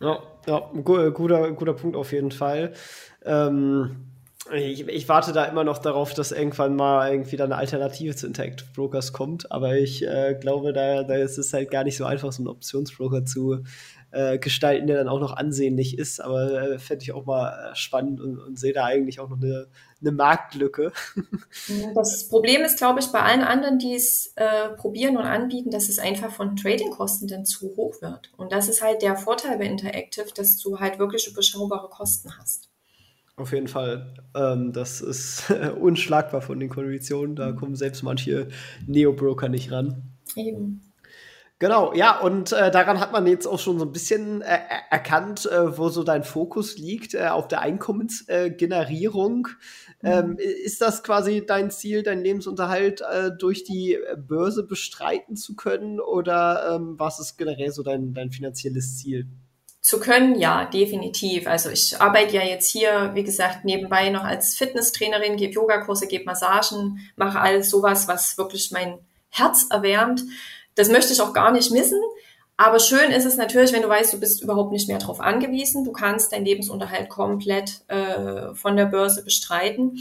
Ja, 0.00 0.22
ja, 0.46 0.70
guter, 0.82 1.52
guter 1.52 1.74
Punkt 1.74 1.96
auf 1.96 2.12
jeden 2.12 2.32
Fall. 2.32 2.74
Ähm 3.24 4.13
ich, 4.52 4.86
ich, 4.86 5.08
warte 5.08 5.32
da 5.32 5.44
immer 5.44 5.64
noch 5.64 5.78
darauf, 5.78 6.12
dass 6.12 6.32
irgendwann 6.32 6.76
mal 6.76 7.10
irgendwie 7.10 7.36
da 7.36 7.44
eine 7.44 7.56
Alternative 7.56 8.14
zu 8.14 8.26
Interactive 8.26 8.68
Brokers 8.74 9.12
kommt, 9.12 9.50
aber 9.50 9.76
ich 9.76 10.06
äh, 10.06 10.36
glaube, 10.38 10.72
da, 10.72 11.02
da 11.02 11.14
ist 11.14 11.38
es 11.38 11.52
halt 11.52 11.70
gar 11.70 11.84
nicht 11.84 11.96
so 11.96 12.04
einfach, 12.04 12.32
so 12.32 12.42
einen 12.42 12.48
Optionsbroker 12.48 13.24
zu 13.24 13.64
äh, 14.14 14.38
gestalten, 14.38 14.86
der 14.86 14.96
dann 14.96 15.08
auch 15.08 15.18
noch 15.18 15.36
ansehnlich 15.36 15.98
ist. 15.98 16.20
Aber 16.20 16.52
äh, 16.52 16.78
fände 16.78 17.02
ich 17.02 17.12
auch 17.12 17.26
mal 17.26 17.72
äh, 17.72 17.74
spannend 17.74 18.20
und, 18.20 18.38
und 18.38 18.58
sehe 18.58 18.72
da 18.72 18.84
eigentlich 18.84 19.18
auch 19.18 19.28
noch 19.28 19.38
eine, 19.38 19.66
eine 20.00 20.12
Marktlücke. 20.12 20.92
Das 21.94 22.28
Problem 22.28 22.62
ist, 22.62 22.78
glaube 22.78 23.00
ich, 23.00 23.06
bei 23.06 23.20
allen 23.20 23.42
anderen, 23.42 23.78
die 23.78 23.94
es 23.94 24.32
äh, 24.36 24.68
probieren 24.76 25.16
und 25.16 25.24
anbieten, 25.24 25.70
dass 25.70 25.88
es 25.88 25.98
einfach 25.98 26.30
von 26.30 26.56
Tradingkosten 26.56 27.26
dann 27.26 27.44
zu 27.44 27.74
hoch 27.76 28.00
wird. 28.00 28.32
Und 28.36 28.52
das 28.52 28.68
ist 28.68 28.82
halt 28.82 29.02
der 29.02 29.16
Vorteil 29.16 29.58
bei 29.58 29.64
Interactive, 29.64 30.26
dass 30.34 30.58
du 30.58 30.78
halt 30.78 30.98
wirklich 30.98 31.26
überschaubare 31.26 31.88
Kosten 31.88 32.38
hast. 32.38 32.68
Auf 33.36 33.52
jeden 33.52 33.68
Fall. 33.68 34.14
Ähm, 34.34 34.72
das 34.72 35.00
ist 35.00 35.50
unschlagbar 35.80 36.40
von 36.40 36.60
den 36.60 36.68
Konditionen. 36.68 37.34
Da 37.34 37.52
kommen 37.52 37.74
selbst 37.74 38.02
manche 38.02 38.48
Neo-Broker 38.86 39.48
nicht 39.48 39.72
ran. 39.72 40.02
Eben. 40.36 40.80
Genau, 41.60 41.94
ja, 41.94 42.18
und 42.20 42.52
äh, 42.52 42.70
daran 42.70 42.98
hat 42.98 43.12
man 43.12 43.26
jetzt 43.26 43.46
auch 43.46 43.60
schon 43.60 43.78
so 43.78 43.84
ein 43.84 43.92
bisschen 43.92 44.42
äh, 44.42 44.58
erkannt, 44.90 45.46
äh, 45.46 45.78
wo 45.78 45.88
so 45.88 46.02
dein 46.02 46.24
Fokus 46.24 46.76
liegt, 46.76 47.14
äh, 47.14 47.28
auf 47.28 47.46
der 47.46 47.60
Einkommensgenerierung. 47.60 49.48
Mhm. 50.02 50.08
Ähm, 50.08 50.36
ist 50.38 50.82
das 50.82 51.02
quasi 51.04 51.46
dein 51.46 51.70
Ziel, 51.70 52.02
deinen 52.02 52.22
Lebensunterhalt 52.22 53.02
äh, 53.02 53.30
durch 53.38 53.62
die 53.64 53.96
Börse 54.16 54.66
bestreiten 54.66 55.36
zu 55.36 55.54
können 55.54 56.00
oder 56.00 56.74
ähm, 56.74 56.98
was 56.98 57.20
ist 57.20 57.38
generell 57.38 57.70
so 57.70 57.82
dein, 57.84 58.12
dein 58.14 58.30
finanzielles 58.30 58.98
Ziel? 58.98 59.28
Zu 59.84 60.00
können, 60.00 60.38
ja, 60.38 60.64
definitiv. 60.64 61.46
Also 61.46 61.68
ich 61.68 62.00
arbeite 62.00 62.36
ja 62.36 62.42
jetzt 62.42 62.72
hier, 62.72 63.10
wie 63.12 63.22
gesagt, 63.22 63.66
nebenbei 63.66 64.08
noch 64.08 64.24
als 64.24 64.56
Fitnesstrainerin, 64.56 65.36
gebe 65.36 65.52
Yogakurse, 65.52 66.06
gebe 66.06 66.24
Massagen, 66.24 67.00
mache 67.16 67.38
alles 67.38 67.68
sowas, 67.68 68.08
was 68.08 68.38
wirklich 68.38 68.70
mein 68.70 68.98
Herz 69.28 69.66
erwärmt. 69.68 70.22
Das 70.74 70.88
möchte 70.88 71.12
ich 71.12 71.20
auch 71.20 71.34
gar 71.34 71.52
nicht 71.52 71.70
missen. 71.70 72.00
Aber 72.56 72.78
schön 72.78 73.10
ist 73.10 73.26
es 73.26 73.36
natürlich, 73.36 73.74
wenn 73.74 73.82
du 73.82 73.88
weißt, 73.90 74.14
du 74.14 74.20
bist 74.20 74.42
überhaupt 74.42 74.72
nicht 74.72 74.88
mehr 74.88 74.98
darauf 74.98 75.20
angewiesen. 75.20 75.84
Du 75.84 75.92
kannst 75.92 76.32
deinen 76.32 76.46
Lebensunterhalt 76.46 77.10
komplett 77.10 77.82
äh, 77.88 78.54
von 78.54 78.78
der 78.78 78.86
Börse 78.86 79.22
bestreiten. 79.22 79.98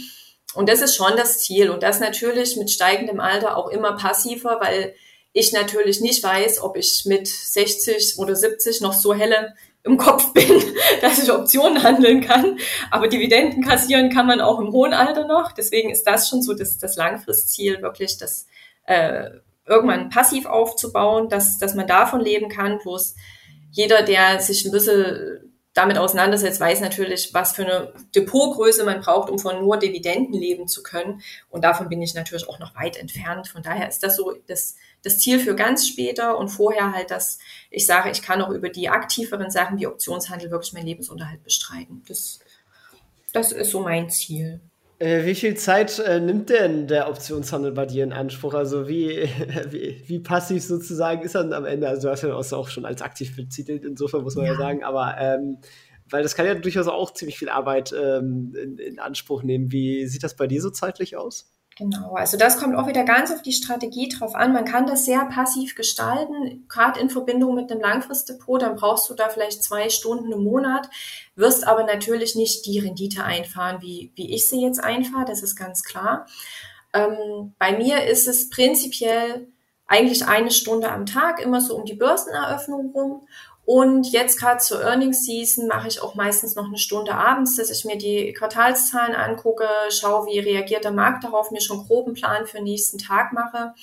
Und 0.53 0.69
das 0.69 0.81
ist 0.81 0.95
schon 0.95 1.17
das 1.17 1.39
Ziel. 1.39 1.69
Und 1.69 1.83
das 1.83 1.99
natürlich 1.99 2.55
mit 2.55 2.71
steigendem 2.71 3.19
Alter 3.19 3.57
auch 3.57 3.67
immer 3.67 3.97
passiver, 3.97 4.59
weil 4.61 4.95
ich 5.33 5.51
natürlich 5.51 5.99
nicht 5.99 6.23
weiß, 6.23 6.61
ob 6.61 6.77
ich 6.77 7.03
mit 7.03 7.27
60 7.27 8.17
oder 8.17 8.33
70 8.33 8.79
noch 8.79 8.93
so 8.93 9.13
helle 9.13 9.53
im 9.83 9.97
Kopf 9.97 10.33
bin, 10.33 10.63
dass 11.01 11.21
ich 11.21 11.31
Optionen 11.31 11.83
handeln 11.83 12.21
kann. 12.21 12.57
Aber 12.91 13.07
Dividenden 13.07 13.63
kassieren 13.63 14.09
kann 14.09 14.27
man 14.27 14.41
auch 14.41 14.59
im 14.59 14.71
hohen 14.71 14.93
Alter 14.93 15.27
noch. 15.27 15.51
Deswegen 15.51 15.89
ist 15.89 16.05
das 16.05 16.29
schon 16.29 16.41
so 16.41 16.53
das, 16.53 16.77
das 16.77 16.95
Langfristziel, 16.95 17.81
wirklich 17.81 18.17
das 18.17 18.47
äh, 18.85 19.29
irgendwann 19.65 20.09
passiv 20.09 20.45
aufzubauen, 20.45 21.29
dass, 21.29 21.57
dass 21.57 21.75
man 21.75 21.87
davon 21.87 22.21
leben 22.21 22.49
kann. 22.49 22.79
Bloß 22.79 23.15
jeder, 23.71 24.03
der 24.03 24.39
sich 24.39 24.65
ein 24.65 24.71
bisschen 24.71 25.53
damit 25.73 25.97
auseinandersetzt, 25.97 26.59
weiß 26.59 26.81
natürlich, 26.81 27.33
was 27.33 27.53
für 27.53 27.65
eine 27.65 27.93
Depotgröße 28.15 28.83
man 28.83 29.01
braucht, 29.01 29.29
um 29.29 29.39
von 29.39 29.59
nur 29.59 29.77
Dividenden 29.77 30.33
leben 30.33 30.67
zu 30.67 30.83
können. 30.83 31.21
Und 31.49 31.63
davon 31.63 31.89
bin 31.89 32.01
ich 32.01 32.13
natürlich 32.13 32.47
auch 32.47 32.59
noch 32.59 32.75
weit 32.75 32.95
entfernt. 32.95 33.47
Von 33.47 33.63
daher 33.63 33.89
ist 33.89 34.03
das 34.03 34.15
so 34.15 34.35
das, 34.47 34.75
das 35.03 35.19
Ziel 35.19 35.39
für 35.39 35.55
ganz 35.55 35.87
später 35.87 36.37
und 36.37 36.47
vorher 36.47 36.93
halt, 36.93 37.11
dass 37.11 37.37
ich 37.69 37.85
sage, 37.85 38.09
ich 38.09 38.21
kann 38.21 38.41
auch 38.41 38.49
über 38.49 38.69
die 38.69 38.89
aktiveren 38.89 39.51
Sachen 39.51 39.77
wie 39.77 39.87
Optionshandel 39.87 40.49
wirklich 40.49 40.73
meinen 40.73 40.87
Lebensunterhalt 40.87 41.43
bestreiten. 41.43 42.03
Das, 42.07 42.39
das 43.33 43.51
ist 43.51 43.71
so 43.71 43.81
mein 43.81 44.09
Ziel. 44.09 44.61
Äh, 44.99 45.25
wie 45.25 45.35
viel 45.35 45.55
Zeit 45.55 45.99
äh, 45.99 46.21
nimmt 46.21 46.49
denn 46.49 46.87
der 46.87 47.09
Optionshandel 47.09 47.73
bei 47.73 47.85
dir 47.85 48.05
in 48.05 48.13
Anspruch? 48.13 48.53
Also 48.53 48.87
wie, 48.87 49.27
wie, 49.69 50.01
wie, 50.07 50.19
passiv 50.19 50.63
sozusagen 50.63 51.21
ist 51.23 51.35
er 51.35 51.51
am 51.51 51.65
Ende? 51.65 51.89
Also 51.89 52.07
du 52.07 52.11
hast 52.11 52.23
ja 52.23 52.33
auch 52.33 52.69
schon 52.69 52.85
als 52.85 53.01
aktiv 53.01 53.35
betitelt, 53.35 53.83
insofern 53.83 54.23
muss 54.23 54.35
man 54.35 54.45
ja, 54.45 54.53
ja 54.53 54.57
sagen, 54.57 54.83
aber 54.83 55.15
ähm, 55.19 55.57
weil 56.09 56.23
das 56.23 56.35
kann 56.35 56.45
ja 56.45 56.53
durchaus 56.53 56.87
auch 56.87 57.11
ziemlich 57.11 57.37
viel 57.37 57.49
Arbeit 57.49 57.93
ähm, 57.93 58.55
in, 58.55 58.77
in 58.77 58.99
Anspruch 58.99 59.43
nehmen. 59.43 59.71
Wie 59.71 60.05
sieht 60.07 60.23
das 60.23 60.35
bei 60.35 60.47
dir 60.47 60.61
so 60.61 60.69
zeitlich 60.69 61.17
aus? 61.17 61.51
Genau, 61.75 62.13
also 62.13 62.38
das 62.38 62.59
kommt 62.59 62.75
auch 62.75 62.88
wieder 62.88 63.03
ganz 63.03 63.31
auf 63.31 63.41
die 63.41 63.51
Strategie 63.51 64.07
drauf 64.07 64.36
an. 64.36 64.53
Man 64.53 64.65
kann 64.65 64.86
das 64.86 65.05
sehr 65.05 65.25
passiv 65.25 65.73
gestalten, 65.73 66.67
gerade 66.69 66.99
in 66.99 67.09
Verbindung 67.09 67.55
mit 67.55 67.71
einem 67.71 67.81
Langfristdepot, 67.81 68.62
dann 68.62 68.75
brauchst 68.75 69.09
du 69.09 69.15
da 69.15 69.29
vielleicht 69.29 69.63
zwei 69.63 69.89
Stunden 69.89 70.31
im 70.31 70.43
Monat, 70.43 70.88
wirst 71.36 71.65
aber 71.65 71.83
natürlich 71.83 72.36
nicht 72.36 72.67
die 72.67 72.77
Rendite 72.77 73.23
einfahren, 73.23 73.81
wie, 73.81 74.12
wie 74.15 74.36
ich 74.36 74.47
sie 74.47 74.62
jetzt 74.62 74.83
einfahre, 74.83 75.25
das 75.25 75.41
ist 75.41 75.55
ganz 75.55 75.83
klar. 75.83 76.27
Ähm, 76.93 77.55
bei 77.57 77.75
mir 77.75 78.03
ist 78.03 78.27
es 78.27 78.51
prinzipiell 78.51 79.47
eigentlich 79.88 80.27
eine 80.27 80.51
Stunde 80.51 80.91
am 80.91 81.07
Tag, 81.07 81.41
immer 81.41 81.59
so 81.59 81.75
um 81.75 81.86
die 81.86 81.95
Börseneröffnung 81.95 82.91
rum 82.91 83.27
und 83.65 84.12
jetzt 84.12 84.39
gerade 84.39 84.60
zur 84.60 84.82
Earnings 84.82 85.26
Season 85.26 85.67
mache 85.67 85.88
ich 85.88 86.02
auch 86.02 86.15
meistens 86.15 86.56
noch 86.56 86.67
eine 86.67 86.78
Stunde 86.78 87.15
abends, 87.15 87.56
dass 87.56 87.69
ich 87.69 87.86
mir 87.86 87.97
die 87.97 88.34
Quartalszahlen 88.34 89.15
angucke, 89.15 89.67
schaue, 89.89 90.28
wie 90.28 90.39
reagiert 90.39 90.84
der 90.84 90.91
Markt 90.91 91.23
darauf, 91.23 91.49
mir 91.49 91.62
schon 91.62 91.86
groben 91.86 92.13
Plan 92.13 92.45
für 92.45 92.58
den 92.58 92.65
nächsten 92.65 92.97
Tag 92.97 93.32
mache. 93.32 93.73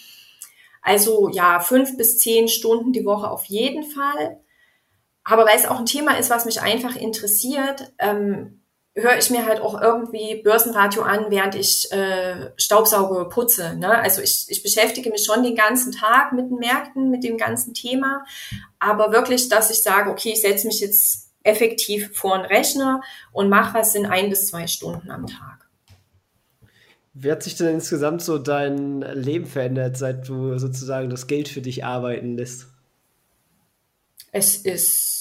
Also 0.82 1.30
ja, 1.30 1.60
fünf 1.60 1.96
bis 1.96 2.18
zehn 2.18 2.48
Stunden 2.48 2.92
die 2.92 3.06
Woche 3.06 3.30
auf 3.30 3.46
jeden 3.46 3.84
Fall. 3.84 4.40
Aber 5.24 5.46
weil 5.46 5.56
es 5.56 5.66
auch 5.66 5.78
ein 5.78 5.86
Thema 5.86 6.18
ist, 6.18 6.30
was 6.30 6.44
mich 6.44 6.60
einfach 6.60 6.96
interessiert, 6.96 7.92
ähm, 7.98 8.59
höre 8.94 9.18
ich 9.18 9.30
mir 9.30 9.46
halt 9.46 9.60
auch 9.60 9.80
irgendwie 9.80 10.42
Börsenradio 10.42 11.02
an, 11.02 11.26
während 11.28 11.54
ich 11.54 11.90
äh, 11.92 12.50
Staubsauge 12.56 13.28
putze. 13.28 13.76
Ne? 13.76 13.88
Also 13.88 14.20
ich, 14.20 14.46
ich 14.48 14.62
beschäftige 14.62 15.10
mich 15.10 15.24
schon 15.24 15.42
den 15.42 15.54
ganzen 15.54 15.92
Tag 15.92 16.32
mit 16.32 16.50
den 16.50 16.58
Märkten, 16.58 17.10
mit 17.10 17.22
dem 17.22 17.36
ganzen 17.36 17.72
Thema, 17.72 18.24
aber 18.78 19.12
wirklich, 19.12 19.48
dass 19.48 19.70
ich 19.70 19.82
sage, 19.82 20.10
okay, 20.10 20.32
ich 20.32 20.42
setze 20.42 20.66
mich 20.66 20.80
jetzt 20.80 21.30
effektiv 21.42 22.10
vor 22.14 22.34
einen 22.34 22.44
Rechner 22.44 23.00
und 23.32 23.48
mache 23.48 23.78
was 23.78 23.94
in 23.94 24.06
ein 24.06 24.28
bis 24.28 24.48
zwei 24.48 24.66
Stunden 24.66 25.10
am 25.10 25.26
Tag. 25.26 25.68
Wie 27.12 27.30
hat 27.30 27.42
sich 27.42 27.56
denn 27.56 27.68
insgesamt 27.68 28.22
so 28.22 28.38
dein 28.38 29.00
Leben 29.00 29.46
verändert, 29.46 29.96
seit 29.96 30.28
du 30.28 30.58
sozusagen 30.58 31.10
das 31.10 31.26
Geld 31.26 31.48
für 31.48 31.60
dich 31.60 31.84
arbeiten 31.84 32.36
lässt? 32.36 32.66
Es 34.32 34.56
ist 34.56 35.19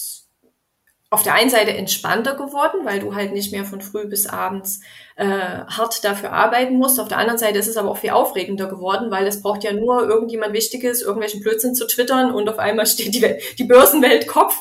auf 1.12 1.24
der 1.24 1.34
einen 1.34 1.50
Seite 1.50 1.74
entspannter 1.74 2.36
geworden, 2.36 2.82
weil 2.84 3.00
du 3.00 3.15
halt 3.15 3.34
nicht 3.34 3.52
mehr 3.52 3.65
von 3.65 3.82
früh 3.82 4.06
bis 4.06 4.28
abends 4.28 4.82
äh, 5.15 5.26
hart 5.26 6.04
dafür 6.04 6.32
arbeiten 6.32 6.78
musst. 6.78 7.00
Auf 7.00 7.08
der 7.08 7.17
anderen 7.17 7.39
Seite 7.39 7.58
ist 7.58 7.67
es 7.67 7.78
aber 7.78 7.89
auch 7.89 7.98
viel 7.98 8.12
aufregender 8.12 8.67
geworden, 8.67 9.10
weil 9.10 9.26
es 9.26 9.41
braucht 9.41 9.63
ja 9.63 9.74
nur 9.74 10.08
irgendjemand 10.08 10.54
Wichtiges, 10.54 11.02
irgendwelchen 11.02 11.41
Blödsinn 11.41 11.74
zu 11.74 11.88
twittern 11.88 12.32
und 12.32 12.48
auf 12.48 12.60
einmal 12.60 12.86
steht 12.86 13.15
die, 13.15 13.38
die 13.58 13.63
Börsenwelt 13.63 14.28
Kopf, 14.28 14.56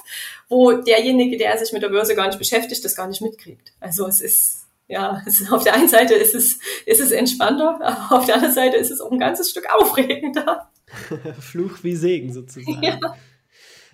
wo 0.49 0.73
derjenige, 0.73 1.37
der 1.37 1.59
sich 1.59 1.73
mit 1.73 1.83
der 1.83 1.91
Börse 1.91 2.15
gar 2.15 2.27
nicht 2.27 2.39
beschäftigt, 2.39 2.83
das 2.83 2.97
gar 2.97 3.09
nicht 3.09 3.21
mitkriegt. 3.21 3.73
Also 3.81 4.07
es 4.07 4.23
ist 4.23 4.65
ja, 4.89 5.23
es 5.27 5.53
auf 5.53 5.65
der 5.65 5.75
einen 5.75 5.89
Seite 5.89 6.15
ist 6.15 6.35
es, 6.35 6.59
ist 6.87 7.01
es 7.01 7.11
entspannter, 7.11 7.79
aber 7.83 8.17
auf 8.21 8.25
der 8.25 8.37
anderen 8.37 8.55
Seite 8.55 8.79
ist 8.79 8.91
es 8.91 9.03
auch 9.03 9.13
ein 9.13 9.19
ganzes 9.19 9.51
Stück 9.51 9.67
aufregender. 9.71 10.71
Fluch 11.41 11.81
wie 11.83 11.95
Segen 11.95 12.33
sozusagen. 12.33 12.83
Ja. 12.83 12.99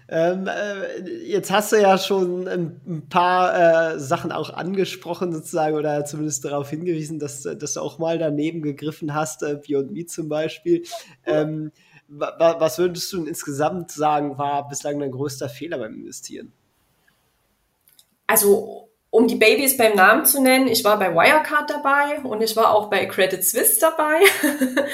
Ähm, 0.08 0.46
äh, 0.46 1.00
jetzt 1.24 1.50
hast 1.50 1.72
du 1.72 1.80
ja 1.80 1.96
schon 1.96 2.46
ein, 2.46 3.06
paar 3.08 3.94
äh, 3.94 3.98
Sachen 3.98 4.32
auch 4.32 4.50
angesprochen, 4.50 5.32
sozusagen, 5.32 5.76
oder 5.76 6.04
zumindest 6.04 6.44
darauf 6.44 6.68
hingewiesen, 6.68 7.18
dass, 7.18 7.42
dass 7.42 7.74
du 7.74 7.80
auch 7.80 7.98
mal 7.98 8.18
daneben 8.18 8.60
gegriffen 8.62 9.14
hast, 9.14 9.42
äh, 9.42 9.58
Beyond 9.66 9.92
Me 9.92 10.06
zum 10.06 10.28
Beispiel. 10.28 10.84
Ähm, 11.24 11.72
wa 12.08 12.56
was 12.58 12.78
würdest 12.78 13.12
du 13.12 13.24
insgesamt 13.24 13.90
sagen, 13.90 14.36
war 14.36 14.68
bislang 14.68 14.98
dein 14.98 15.10
größter 15.10 15.48
Fehler 15.48 15.78
beim 15.78 15.94
Investieren? 15.94 16.52
Also, 18.26 18.88
um 19.10 19.28
die 19.28 19.36
Babys 19.36 19.76
beim 19.76 19.94
Namen 19.96 20.24
zu 20.24 20.42
nennen, 20.42 20.66
ich 20.66 20.84
war 20.84 20.98
bei 20.98 21.14
Wirecard 21.14 21.70
dabei 21.70 22.20
und 22.22 22.42
ich 22.42 22.56
war 22.56 22.74
auch 22.74 22.90
bei 22.90 23.06
Credit 23.06 23.44
Suisse 23.44 23.80
dabei. 23.80 24.20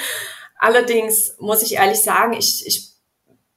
Allerdings 0.59 1.35
muss 1.39 1.63
ich 1.63 1.73
ehrlich 1.73 2.01
sagen, 2.03 2.33
ich, 2.33 2.65
ich 2.67 2.90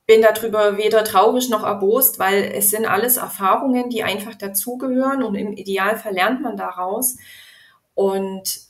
bin 0.06 0.22
darüber 0.22 0.76
weder 0.76 1.02
traurig 1.04 1.48
noch 1.48 1.64
erbost, 1.64 2.18
weil 2.18 2.52
es 2.54 2.70
sind 2.70 2.86
alles 2.86 3.16
Erfahrungen, 3.16 3.88
die 3.88 4.02
einfach 4.02 4.34
dazugehören 4.34 5.22
und 5.22 5.34
im 5.34 5.52
Idealfall 5.54 6.12
lernt 6.12 6.42
man 6.42 6.56
daraus. 6.56 7.16
Und 7.94 8.60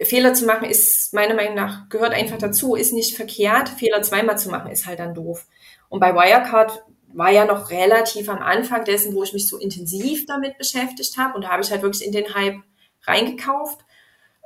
Fehler 0.00 0.34
zu 0.34 0.44
machen 0.44 0.68
ist 0.68 1.12
meiner 1.14 1.34
Meinung 1.34 1.54
nach 1.54 1.88
gehört 1.88 2.12
einfach 2.12 2.38
dazu, 2.38 2.74
ist 2.76 2.92
nicht 2.92 3.16
verkehrt. 3.16 3.68
Fehler 3.68 4.02
zweimal 4.02 4.38
zu 4.38 4.50
machen 4.50 4.70
ist 4.70 4.86
halt 4.86 4.98
dann 4.98 5.14
doof. 5.14 5.46
Und 5.88 6.00
bei 6.00 6.14
Wirecard 6.14 6.84
war 7.12 7.30
ja 7.30 7.46
noch 7.46 7.70
relativ 7.70 8.28
am 8.28 8.38
Anfang 8.38 8.84
dessen, 8.84 9.14
wo 9.14 9.22
ich 9.22 9.32
mich 9.32 9.48
so 9.48 9.56
intensiv 9.58 10.26
damit 10.26 10.58
beschäftigt 10.58 11.16
habe. 11.16 11.34
Und 11.34 11.44
da 11.44 11.48
habe 11.48 11.62
ich 11.62 11.70
halt 11.70 11.82
wirklich 11.82 12.04
in 12.04 12.12
den 12.12 12.34
Hype 12.34 12.60
reingekauft. 13.06 13.80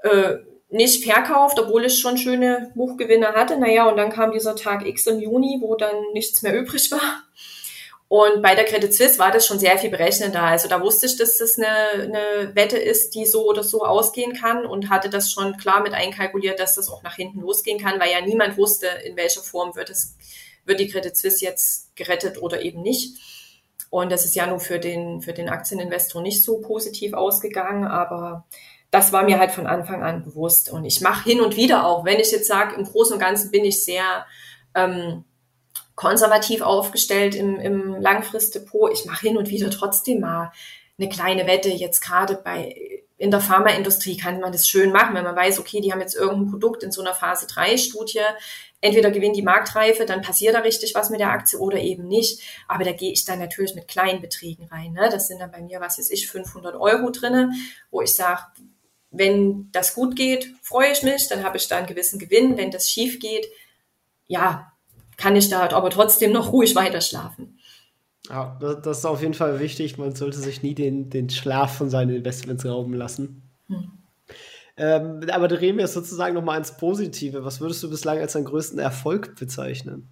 Äh, 0.02 0.36
nicht 0.70 1.04
verkauft, 1.04 1.58
obwohl 1.58 1.84
es 1.84 1.98
schon 1.98 2.16
schöne 2.16 2.70
Buchgewinne 2.74 3.32
hatte. 3.34 3.58
Naja, 3.58 3.88
und 3.88 3.96
dann 3.96 4.10
kam 4.10 4.32
dieser 4.32 4.56
Tag 4.56 4.86
X 4.86 5.06
im 5.06 5.20
Juni, 5.20 5.58
wo 5.60 5.74
dann 5.74 5.94
nichts 6.12 6.42
mehr 6.42 6.58
übrig 6.58 6.90
war. 6.90 7.24
Und 8.12 8.42
bei 8.42 8.56
der 8.56 8.64
Credit 8.64 8.92
Suisse 8.92 9.20
war 9.20 9.30
das 9.30 9.46
schon 9.46 9.60
sehr 9.60 9.78
viel 9.78 9.90
berechnender. 9.90 10.42
Also 10.42 10.68
da 10.68 10.80
wusste 10.80 11.06
ich, 11.06 11.16
dass 11.16 11.38
das 11.38 11.56
eine, 11.58 11.68
eine 11.68 12.56
Wette 12.56 12.76
ist, 12.76 13.14
die 13.14 13.24
so 13.24 13.48
oder 13.48 13.62
so 13.62 13.84
ausgehen 13.84 14.32
kann 14.32 14.66
und 14.66 14.90
hatte 14.90 15.10
das 15.10 15.30
schon 15.30 15.56
klar 15.58 15.80
mit 15.80 15.92
einkalkuliert, 15.92 16.58
dass 16.58 16.74
das 16.74 16.88
auch 16.88 17.04
nach 17.04 17.14
hinten 17.14 17.40
losgehen 17.40 17.80
kann, 17.80 18.00
weil 18.00 18.10
ja 18.10 18.20
niemand 18.20 18.56
wusste, 18.56 18.88
in 19.04 19.16
welcher 19.16 19.42
Form 19.42 19.76
wird 19.76 19.90
es, 19.90 20.16
wird 20.64 20.80
die 20.80 20.88
Credit 20.88 21.16
Suisse 21.16 21.44
jetzt 21.44 21.94
gerettet 21.94 22.42
oder 22.42 22.62
eben 22.62 22.82
nicht. 22.82 23.16
Und 23.90 24.10
das 24.10 24.24
ist 24.24 24.34
ja 24.34 24.46
nur 24.48 24.58
für 24.58 24.80
den, 24.80 25.20
für 25.20 25.32
den 25.32 25.48
Aktieninvestor 25.48 26.20
nicht 26.20 26.42
so 26.42 26.60
positiv 26.60 27.12
ausgegangen, 27.14 27.84
aber 27.84 28.44
das 28.90 29.12
war 29.12 29.24
mir 29.24 29.38
halt 29.38 29.52
von 29.52 29.66
Anfang 29.66 30.02
an 30.02 30.24
bewusst. 30.24 30.70
Und 30.70 30.84
ich 30.84 31.00
mache 31.00 31.28
hin 31.28 31.40
und 31.40 31.56
wieder 31.56 31.86
auch, 31.86 32.04
wenn 32.04 32.18
ich 32.18 32.32
jetzt 32.32 32.48
sage, 32.48 32.74
im 32.76 32.84
Großen 32.84 33.14
und 33.14 33.20
Ganzen 33.20 33.50
bin 33.50 33.64
ich 33.64 33.84
sehr 33.84 34.26
ähm, 34.74 35.24
konservativ 35.94 36.62
aufgestellt 36.62 37.34
im, 37.34 37.60
im 37.60 38.00
Langfristdepot. 38.00 38.92
Ich 38.92 39.04
mache 39.04 39.26
hin 39.26 39.36
und 39.36 39.48
wieder 39.48 39.70
trotzdem 39.70 40.20
mal 40.20 40.52
eine 40.98 41.08
kleine 41.08 41.46
Wette. 41.46 41.68
Jetzt 41.68 42.00
gerade 42.00 42.34
bei 42.42 43.04
in 43.20 43.30
der 43.30 43.40
Pharmaindustrie 43.40 44.16
kann 44.16 44.40
man 44.40 44.50
das 44.50 44.66
schön 44.66 44.92
machen, 44.92 45.14
wenn 45.14 45.24
man 45.24 45.36
weiß, 45.36 45.58
okay, 45.58 45.82
die 45.82 45.92
haben 45.92 46.00
jetzt 46.00 46.16
irgendein 46.16 46.50
Produkt 46.50 46.82
in 46.82 46.90
so 46.90 47.02
einer 47.02 47.12
Phase 47.12 47.46
3 47.46 47.76
Studie. 47.76 48.22
Entweder 48.80 49.10
gewinnt 49.10 49.36
die 49.36 49.42
Marktreife, 49.42 50.06
dann 50.06 50.22
passiert 50.22 50.54
da 50.54 50.60
richtig 50.60 50.94
was 50.94 51.10
mit 51.10 51.20
der 51.20 51.30
Aktie 51.30 51.58
oder 51.58 51.78
eben 51.78 52.08
nicht. 52.08 52.40
Aber 52.66 52.82
da 52.82 52.92
gehe 52.92 53.12
ich 53.12 53.26
dann 53.26 53.38
natürlich 53.38 53.74
mit 53.74 53.88
kleinen 53.88 54.22
Beträgen 54.22 54.64
rein. 54.68 54.92
Ne? 54.94 55.10
Das 55.12 55.28
sind 55.28 55.38
dann 55.38 55.50
bei 55.50 55.60
mir, 55.60 55.82
was 55.82 55.98
weiß 55.98 56.10
ich, 56.10 56.30
500 56.30 56.74
Euro 56.76 57.10
drinne, 57.10 57.50
wo 57.90 58.00
ich 58.00 58.14
sage, 58.14 58.40
wenn 59.10 59.70
das 59.72 59.94
gut 59.94 60.16
geht, 60.16 60.54
freue 60.62 60.92
ich 60.92 61.02
mich, 61.02 61.28
dann 61.28 61.42
habe 61.42 61.56
ich 61.56 61.66
da 61.68 61.78
einen 61.78 61.86
gewissen 61.86 62.18
Gewinn. 62.18 62.56
Wenn 62.56 62.70
das 62.70 62.90
schief 62.90 63.18
geht, 63.18 63.46
ja, 64.28 64.72
kann 65.16 65.36
ich 65.36 65.48
da 65.48 65.68
aber 65.70 65.90
trotzdem 65.90 66.32
noch 66.32 66.52
ruhig 66.52 66.74
weiter 66.76 67.00
schlafen. 67.00 67.58
Ja, 68.28 68.56
das 68.60 68.98
ist 68.98 69.04
auf 69.04 69.22
jeden 69.22 69.34
Fall 69.34 69.58
wichtig. 69.58 69.98
Man 69.98 70.14
sollte 70.14 70.38
sich 70.38 70.62
nie 70.62 70.74
den, 70.74 71.10
den 71.10 71.30
Schlaf 71.30 71.76
von 71.76 71.90
seinen 71.90 72.14
Investments 72.14 72.64
rauben 72.64 72.94
lassen. 72.94 73.42
Hm. 73.66 73.90
Ähm, 74.76 75.20
aber 75.30 75.48
drehen 75.48 75.76
wir 75.76 75.84
es 75.84 75.92
sozusagen 75.92 76.34
nochmal 76.34 76.58
ins 76.58 76.76
Positive. 76.76 77.44
Was 77.44 77.60
würdest 77.60 77.82
du 77.82 77.90
bislang 77.90 78.18
als 78.18 78.34
deinen 78.34 78.44
größten 78.44 78.78
Erfolg 78.78 79.34
bezeichnen? 79.36 80.08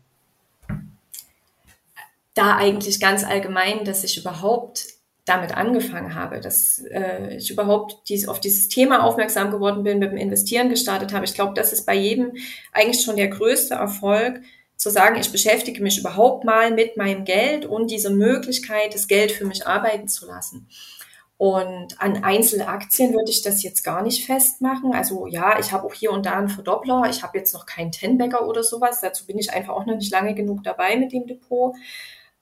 Da 2.34 2.56
eigentlich 2.56 3.00
ganz 3.00 3.24
allgemein, 3.24 3.84
dass 3.84 4.04
ich 4.04 4.18
überhaupt 4.18 4.97
damit 5.28 5.56
angefangen 5.56 6.14
habe, 6.14 6.40
dass 6.40 6.82
äh, 6.90 7.36
ich 7.36 7.50
überhaupt 7.50 8.08
dies, 8.08 8.28
auf 8.28 8.40
dieses 8.40 8.68
Thema 8.68 9.04
aufmerksam 9.04 9.50
geworden 9.50 9.82
bin, 9.82 9.98
mit 9.98 10.10
dem 10.10 10.18
Investieren 10.18 10.68
gestartet 10.68 11.12
habe. 11.12 11.24
Ich 11.24 11.34
glaube, 11.34 11.54
das 11.54 11.72
ist 11.72 11.86
bei 11.86 11.94
jedem 11.94 12.32
eigentlich 12.72 13.04
schon 13.04 13.16
der 13.16 13.28
größte 13.28 13.74
Erfolg, 13.74 14.40
zu 14.78 14.90
sagen, 14.90 15.20
ich 15.20 15.32
beschäftige 15.32 15.82
mich 15.82 15.98
überhaupt 15.98 16.44
mal 16.44 16.70
mit 16.70 16.96
meinem 16.96 17.24
Geld 17.24 17.66
und 17.66 17.90
diese 17.90 18.10
Möglichkeit, 18.10 18.94
das 18.94 19.08
Geld 19.08 19.32
für 19.32 19.44
mich 19.44 19.66
arbeiten 19.66 20.06
zu 20.06 20.24
lassen. 20.24 20.68
Und 21.36 22.00
an 22.00 22.24
Einzelaktien 22.24 23.12
würde 23.12 23.30
ich 23.30 23.42
das 23.42 23.62
jetzt 23.62 23.82
gar 23.82 24.02
nicht 24.02 24.24
festmachen. 24.24 24.92
Also 24.92 25.26
ja, 25.26 25.58
ich 25.58 25.72
habe 25.72 25.84
auch 25.84 25.94
hier 25.94 26.12
und 26.12 26.26
da 26.26 26.32
einen 26.32 26.48
Verdoppler. 26.48 27.06
Ich 27.10 27.22
habe 27.22 27.38
jetzt 27.38 27.54
noch 27.54 27.66
keinen 27.66 27.92
Tenbagger 27.92 28.46
oder 28.46 28.62
sowas. 28.62 29.00
Dazu 29.00 29.26
bin 29.26 29.38
ich 29.38 29.52
einfach 29.52 29.74
auch 29.74 29.86
noch 29.86 29.96
nicht 29.96 30.12
lange 30.12 30.34
genug 30.34 30.62
dabei 30.64 30.96
mit 30.96 31.12
dem 31.12 31.26
Depot. 31.26 31.74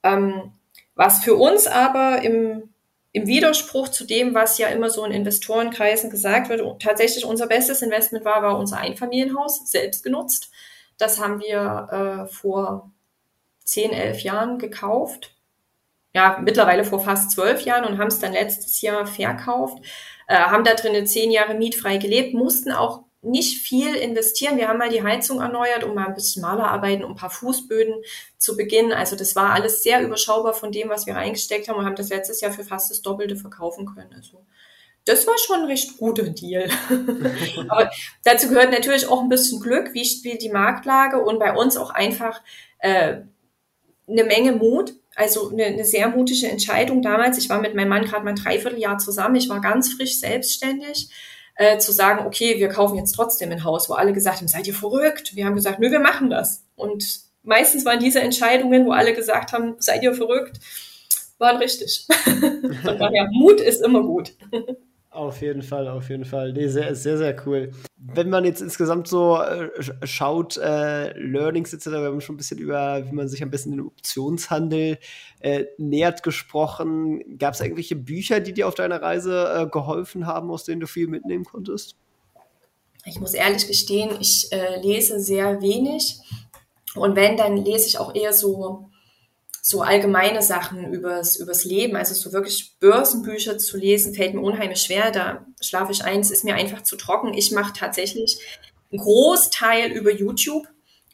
Ähm, 0.02 0.52
was 0.94 1.22
für 1.22 1.36
uns 1.36 1.66
aber 1.66 2.22
im 2.22 2.70
im 3.16 3.26
Widerspruch 3.26 3.88
zu 3.88 4.04
dem, 4.04 4.34
was 4.34 4.58
ja 4.58 4.68
immer 4.68 4.90
so 4.90 5.02
in 5.02 5.10
Investorenkreisen 5.10 6.10
gesagt 6.10 6.50
wird, 6.50 6.82
tatsächlich 6.82 7.24
unser 7.24 7.46
bestes 7.46 7.80
Investment 7.80 8.26
war, 8.26 8.42
war 8.42 8.58
unser 8.58 8.76
Einfamilienhaus, 8.76 9.70
selbst 9.70 10.04
genutzt. 10.04 10.50
Das 10.98 11.18
haben 11.18 11.40
wir 11.40 12.26
äh, 12.28 12.30
vor 12.30 12.92
zehn, 13.64 13.90
elf 13.90 14.20
Jahren 14.20 14.58
gekauft. 14.58 15.34
Ja, 16.12 16.38
mittlerweile 16.44 16.84
vor 16.84 17.00
fast 17.00 17.30
zwölf 17.30 17.62
Jahren 17.62 17.86
und 17.86 17.96
haben 17.96 18.08
es 18.08 18.18
dann 18.18 18.34
letztes 18.34 18.82
Jahr 18.82 19.06
verkauft. 19.06 19.82
Äh, 20.28 20.36
haben 20.36 20.64
da 20.64 20.74
drinnen 20.74 21.06
zehn 21.06 21.30
Jahre 21.30 21.54
mietfrei 21.54 21.96
gelebt, 21.96 22.34
mussten 22.34 22.70
auch 22.70 23.05
nicht 23.26 23.58
viel 23.62 23.94
investieren. 23.94 24.56
Wir 24.56 24.68
haben 24.68 24.78
mal 24.78 24.88
die 24.88 25.02
Heizung 25.02 25.40
erneuert 25.40 25.84
und 25.84 25.94
mal 25.94 26.06
ein 26.06 26.14
bisschen 26.14 26.42
Malerarbeiten 26.42 27.04
und 27.04 27.12
ein 27.12 27.16
paar 27.16 27.30
Fußböden 27.30 27.94
zu 28.38 28.56
beginnen. 28.56 28.92
Also 28.92 29.16
das 29.16 29.34
war 29.36 29.52
alles 29.52 29.82
sehr 29.82 30.02
überschaubar 30.02 30.54
von 30.54 30.72
dem, 30.72 30.88
was 30.88 31.06
wir 31.06 31.16
reingesteckt 31.16 31.68
haben 31.68 31.78
und 31.78 31.84
haben 31.84 31.96
das 31.96 32.08
letztes 32.08 32.40
Jahr 32.40 32.52
für 32.52 32.64
fast 32.64 32.90
das 32.90 33.02
Doppelte 33.02 33.36
verkaufen 33.36 33.86
können. 33.86 34.12
Also 34.14 34.44
das 35.04 35.26
war 35.26 35.34
schon 35.38 35.60
ein 35.60 35.66
recht 35.66 35.98
guter 35.98 36.24
Deal. 36.24 36.68
Aber 37.68 37.90
dazu 38.24 38.48
gehört 38.48 38.70
natürlich 38.70 39.08
auch 39.08 39.22
ein 39.22 39.28
bisschen 39.28 39.60
Glück, 39.60 39.92
wie 39.92 40.04
spielt 40.04 40.42
die 40.42 40.50
Marktlage 40.50 41.20
und 41.20 41.38
bei 41.38 41.54
uns 41.54 41.76
auch 41.76 41.90
einfach 41.90 42.40
äh, 42.78 43.18
eine 44.08 44.24
Menge 44.24 44.52
Mut. 44.52 44.94
Also 45.14 45.50
eine, 45.50 45.64
eine 45.64 45.84
sehr 45.84 46.08
mutige 46.08 46.48
Entscheidung 46.48 47.02
damals. 47.02 47.38
Ich 47.38 47.48
war 47.48 47.60
mit 47.60 47.74
meinem 47.74 47.88
Mann 47.88 48.04
gerade 48.04 48.24
mal 48.24 48.30
ein 48.30 48.36
Dreivierteljahr 48.36 48.98
zusammen. 48.98 49.36
Ich 49.36 49.48
war 49.48 49.60
ganz 49.60 49.94
frisch 49.94 50.18
selbstständig 50.18 51.08
äh, 51.56 51.78
zu 51.78 51.92
sagen, 51.92 52.26
okay, 52.26 52.58
wir 52.58 52.68
kaufen 52.68 52.96
jetzt 52.96 53.12
trotzdem 53.12 53.50
ein 53.50 53.64
Haus, 53.64 53.88
wo 53.88 53.94
alle 53.94 54.12
gesagt 54.12 54.38
haben, 54.38 54.48
seid 54.48 54.66
ihr 54.66 54.74
verrückt? 54.74 55.34
Wir 55.34 55.46
haben 55.46 55.54
gesagt, 55.54 55.78
nö, 55.78 55.90
wir 55.90 56.00
machen 56.00 56.30
das. 56.30 56.64
Und 56.76 57.20
meistens 57.42 57.84
waren 57.84 58.00
diese 58.00 58.20
Entscheidungen, 58.20 58.86
wo 58.86 58.92
alle 58.92 59.14
gesagt 59.14 59.52
haben, 59.52 59.76
seid 59.78 60.02
ihr 60.02 60.14
verrückt, 60.14 60.60
waren 61.38 61.56
richtig. 61.56 62.06
Von 62.82 62.98
daher, 62.98 63.28
Mut 63.30 63.60
ist 63.60 63.82
immer 63.82 64.02
gut. 64.02 64.34
Auf 65.16 65.40
jeden 65.40 65.62
Fall, 65.62 65.88
auf 65.88 66.10
jeden 66.10 66.26
Fall. 66.26 66.52
Nee, 66.52 66.68
sehr, 66.68 66.94
sehr, 66.94 67.16
sehr 67.16 67.34
cool. 67.46 67.70
Wenn 67.96 68.28
man 68.28 68.44
jetzt 68.44 68.60
insgesamt 68.60 69.08
so 69.08 69.40
äh, 69.40 69.70
schaut, 70.06 70.58
äh, 70.58 71.18
Learnings 71.18 71.72
etc., 71.72 71.86
wir 71.86 72.00
haben 72.02 72.20
schon 72.20 72.34
ein 72.34 72.36
bisschen 72.36 72.58
über, 72.58 73.02
wie 73.06 73.12
man 73.12 73.26
sich 73.26 73.42
am 73.42 73.50
besten 73.50 73.70
den 73.70 73.80
Optionshandel 73.80 74.98
äh, 75.40 75.64
nähert 75.78 76.22
gesprochen. 76.22 77.38
Gab 77.38 77.54
es 77.54 77.62
irgendwelche 77.62 77.96
Bücher, 77.96 78.40
die 78.40 78.52
dir 78.52 78.68
auf 78.68 78.74
deiner 78.74 79.00
Reise 79.00 79.48
äh, 79.56 79.66
geholfen 79.70 80.26
haben, 80.26 80.50
aus 80.50 80.64
denen 80.64 80.82
du 80.82 80.86
viel 80.86 81.06
mitnehmen 81.06 81.44
konntest? 81.44 81.96
Ich 83.06 83.18
muss 83.18 83.32
ehrlich 83.32 83.66
gestehen, 83.66 84.10
ich 84.20 84.52
äh, 84.52 84.82
lese 84.82 85.18
sehr 85.18 85.62
wenig. 85.62 86.20
Und 86.94 87.16
wenn, 87.16 87.38
dann 87.38 87.56
lese 87.56 87.88
ich 87.88 87.98
auch 87.98 88.14
eher 88.14 88.34
so 88.34 88.90
so 89.68 89.82
allgemeine 89.82 90.42
Sachen 90.42 90.92
übers, 90.92 91.34
übers 91.34 91.64
Leben, 91.64 91.96
also 91.96 92.14
so 92.14 92.32
wirklich 92.32 92.76
Börsenbücher 92.78 93.58
zu 93.58 93.76
lesen, 93.76 94.14
fällt 94.14 94.32
mir 94.32 94.40
unheimlich 94.40 94.80
schwer. 94.80 95.10
Da 95.10 95.44
schlafe 95.60 95.90
ich 95.90 96.04
eins, 96.04 96.30
ist 96.30 96.44
mir 96.44 96.54
einfach 96.54 96.84
zu 96.84 96.94
trocken. 96.94 97.34
Ich 97.34 97.50
mache 97.50 97.72
tatsächlich 97.72 98.38
einen 98.92 99.00
Großteil 99.00 99.90
über 99.90 100.12
YouTube 100.12 100.68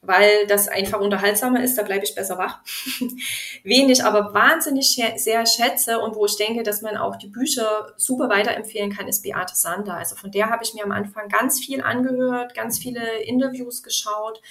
weil 0.04 0.48
das 0.48 0.66
einfach 0.66 1.00
unterhaltsamer 1.00 1.62
ist, 1.62 1.78
da 1.78 1.84
bleibe 1.84 2.04
ich 2.04 2.16
besser 2.16 2.36
wach. 2.36 2.58
Wen 3.62 3.88
ich 3.88 4.04
aber 4.04 4.34
wahnsinnig 4.34 5.00
sehr 5.14 5.46
schätze 5.46 6.00
und 6.00 6.16
wo 6.16 6.26
ich 6.26 6.36
denke, 6.36 6.64
dass 6.64 6.82
man 6.82 6.96
auch 6.96 7.14
die 7.14 7.28
Bücher 7.28 7.92
super 7.96 8.28
weiterempfehlen 8.28 8.92
kann, 8.92 9.06
ist 9.06 9.22
Beate 9.22 9.54
Sander. 9.54 9.94
Also 9.94 10.16
von 10.16 10.32
der 10.32 10.50
habe 10.50 10.64
ich 10.64 10.74
mir 10.74 10.82
am 10.82 10.90
Anfang 10.90 11.28
ganz 11.28 11.60
viel 11.60 11.80
angehört, 11.82 12.52
ganz 12.54 12.80
viele 12.80 13.22
Interviews 13.22 13.84
geschaut 13.84 14.42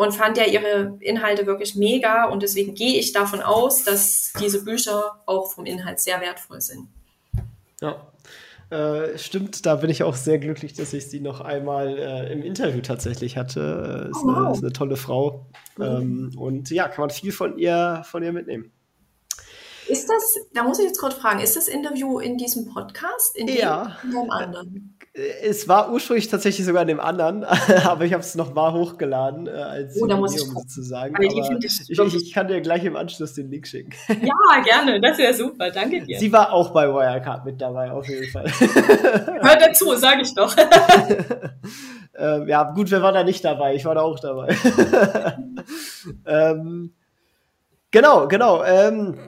und 0.00 0.12
fand 0.12 0.38
ja 0.38 0.44
ihre 0.46 0.96
Inhalte 1.00 1.44
wirklich 1.44 1.76
mega 1.76 2.24
und 2.24 2.42
deswegen 2.42 2.74
gehe 2.74 2.98
ich 2.98 3.12
davon 3.12 3.42
aus, 3.42 3.84
dass 3.84 4.32
diese 4.40 4.64
Bücher 4.64 5.20
auch 5.26 5.52
vom 5.52 5.66
Inhalt 5.66 6.00
sehr 6.00 6.22
wertvoll 6.22 6.62
sind. 6.62 6.88
Ja, 7.82 8.10
äh, 8.70 9.18
stimmt, 9.18 9.66
da 9.66 9.74
bin 9.74 9.90
ich 9.90 10.02
auch 10.02 10.14
sehr 10.14 10.38
glücklich, 10.38 10.72
dass 10.72 10.94
ich 10.94 11.10
sie 11.10 11.20
noch 11.20 11.42
einmal 11.42 11.98
äh, 11.98 12.32
im 12.32 12.42
Interview 12.42 12.80
tatsächlich 12.80 13.36
hatte. 13.36 14.06
Äh, 14.06 14.10
ist, 14.10 14.22
oh, 14.22 14.28
wow. 14.28 14.36
eine, 14.36 14.52
ist 14.52 14.62
eine 14.64 14.72
tolle 14.72 14.96
Frau. 14.96 15.44
Mhm. 15.76 15.84
Ähm, 15.84 16.32
und 16.38 16.70
ja, 16.70 16.88
kann 16.88 17.02
man 17.02 17.10
viel 17.10 17.30
von 17.32 17.58
ihr, 17.58 18.00
von 18.06 18.22
ihr 18.22 18.32
mitnehmen. 18.32 18.72
Ist 19.90 20.08
das, 20.08 20.36
da 20.54 20.62
muss 20.62 20.78
ich 20.78 20.84
jetzt 20.84 21.00
kurz 21.00 21.14
fragen, 21.14 21.40
ist 21.40 21.56
das 21.56 21.66
Interview 21.66 22.20
in 22.20 22.38
diesem 22.38 22.72
Podcast? 22.72 23.36
In 23.36 23.48
ja. 23.48 23.96
Dem, 24.02 24.10
in 24.10 24.16
dem 24.16 24.30
anderen? 24.30 24.96
Es 25.42 25.66
war 25.66 25.90
ursprünglich 25.90 26.28
tatsächlich 26.28 26.64
sogar 26.64 26.82
in 26.82 26.88
dem 26.88 27.00
anderen, 27.00 27.42
aber 27.84 28.04
ich 28.04 28.12
habe 28.12 28.22
es 28.22 28.36
nochmal 28.36 28.72
hochgeladen 28.72 29.48
äh, 29.48 29.50
als 29.50 30.00
oh, 30.00 30.06
da 30.06 30.16
muss 30.16 30.36
ich 30.36 30.42
sozusagen. 30.42 31.16
Aber 31.16 31.24
ich, 31.24 31.36
ich, 31.36 31.90
ich, 31.90 32.14
ich, 32.14 32.32
kann 32.32 32.46
dir 32.46 32.60
gleich 32.60 32.84
im 32.84 32.94
Anschluss 32.94 33.34
den 33.34 33.50
Link 33.50 33.66
schicken. 33.66 33.92
Ja, 34.08 34.62
gerne, 34.62 35.00
das 35.00 35.18
wäre 35.18 35.34
super, 35.34 35.70
danke 35.70 36.04
dir. 36.04 36.18
Sie 36.20 36.30
war 36.32 36.52
auch 36.52 36.70
bei 36.70 36.86
Wirecard 36.86 37.44
mit 37.44 37.60
dabei, 37.60 37.90
auf 37.90 38.08
jeden 38.08 38.30
Fall. 38.30 38.44
Hört 38.60 39.60
dazu, 39.60 39.96
sage 39.96 40.22
ich 40.22 40.34
doch. 40.34 40.54
ähm, 42.16 42.46
ja, 42.46 42.70
gut, 42.70 42.90
wer 42.92 43.02
war 43.02 43.12
da 43.12 43.24
nicht 43.24 43.44
dabei? 43.44 43.74
Ich 43.74 43.84
war 43.84 43.96
da 43.96 44.02
auch 44.02 44.20
dabei. 44.20 44.56
ähm, 46.26 46.94
genau, 47.90 48.28
genau. 48.28 48.62
Ähm, 48.62 49.18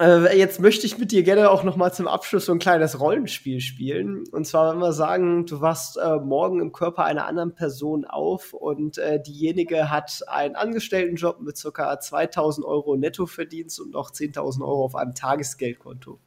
äh, 0.00 0.36
jetzt 0.36 0.60
möchte 0.60 0.86
ich 0.86 0.98
mit 0.98 1.10
dir 1.10 1.22
gerne 1.22 1.50
auch 1.50 1.64
noch 1.64 1.76
mal 1.76 1.92
zum 1.92 2.06
Abschluss 2.06 2.46
so 2.46 2.52
ein 2.52 2.58
kleines 2.58 3.00
Rollenspiel 3.00 3.60
spielen. 3.60 4.24
Und 4.30 4.46
zwar, 4.46 4.72
wenn 4.72 4.80
wir 4.80 4.92
sagen, 4.92 5.46
du 5.46 5.60
wachst 5.60 5.96
äh, 5.96 6.16
morgen 6.16 6.60
im 6.60 6.72
Körper 6.72 7.04
einer 7.04 7.26
anderen 7.26 7.54
Person 7.54 8.04
auf 8.04 8.52
und 8.52 8.98
äh, 8.98 9.22
diejenige 9.22 9.90
hat 9.90 10.22
einen 10.26 10.54
Angestelltenjob 10.54 11.40
mit 11.40 11.60
ca. 11.62 11.98
2000 11.98 12.66
Euro 12.66 12.96
Nettoverdienst 12.96 13.80
und 13.80 13.92
noch 13.92 14.10
10.000 14.10 14.60
Euro 14.60 14.84
auf 14.84 14.96
einem 14.96 15.14
Tagesgeldkonto. 15.14 16.20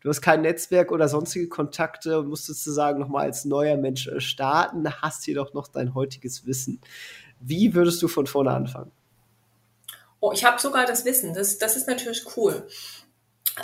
Du 0.00 0.08
hast 0.08 0.22
kein 0.22 0.40
Netzwerk 0.40 0.90
oder 0.90 1.06
sonstige 1.06 1.48
Kontakte 1.48 2.18
und 2.18 2.28
musst 2.28 2.46
sozusagen 2.46 2.98
noch 2.98 3.08
mal 3.08 3.22
als 3.22 3.44
neuer 3.44 3.76
Mensch 3.76 4.08
äh, 4.08 4.20
starten, 4.20 4.88
hast 5.02 5.26
jedoch 5.26 5.52
noch 5.52 5.68
dein 5.68 5.94
heutiges 5.94 6.46
Wissen. 6.46 6.80
Wie 7.40 7.74
würdest 7.74 8.02
du 8.02 8.08
von 8.08 8.26
vorne 8.26 8.52
anfangen? 8.52 8.90
Oh, 10.22 10.30
ich 10.32 10.44
habe 10.44 10.60
sogar 10.60 10.86
das 10.86 11.04
Wissen. 11.04 11.34
Das, 11.34 11.58
das 11.58 11.76
ist 11.76 11.88
natürlich 11.88 12.22
cool. 12.36 12.68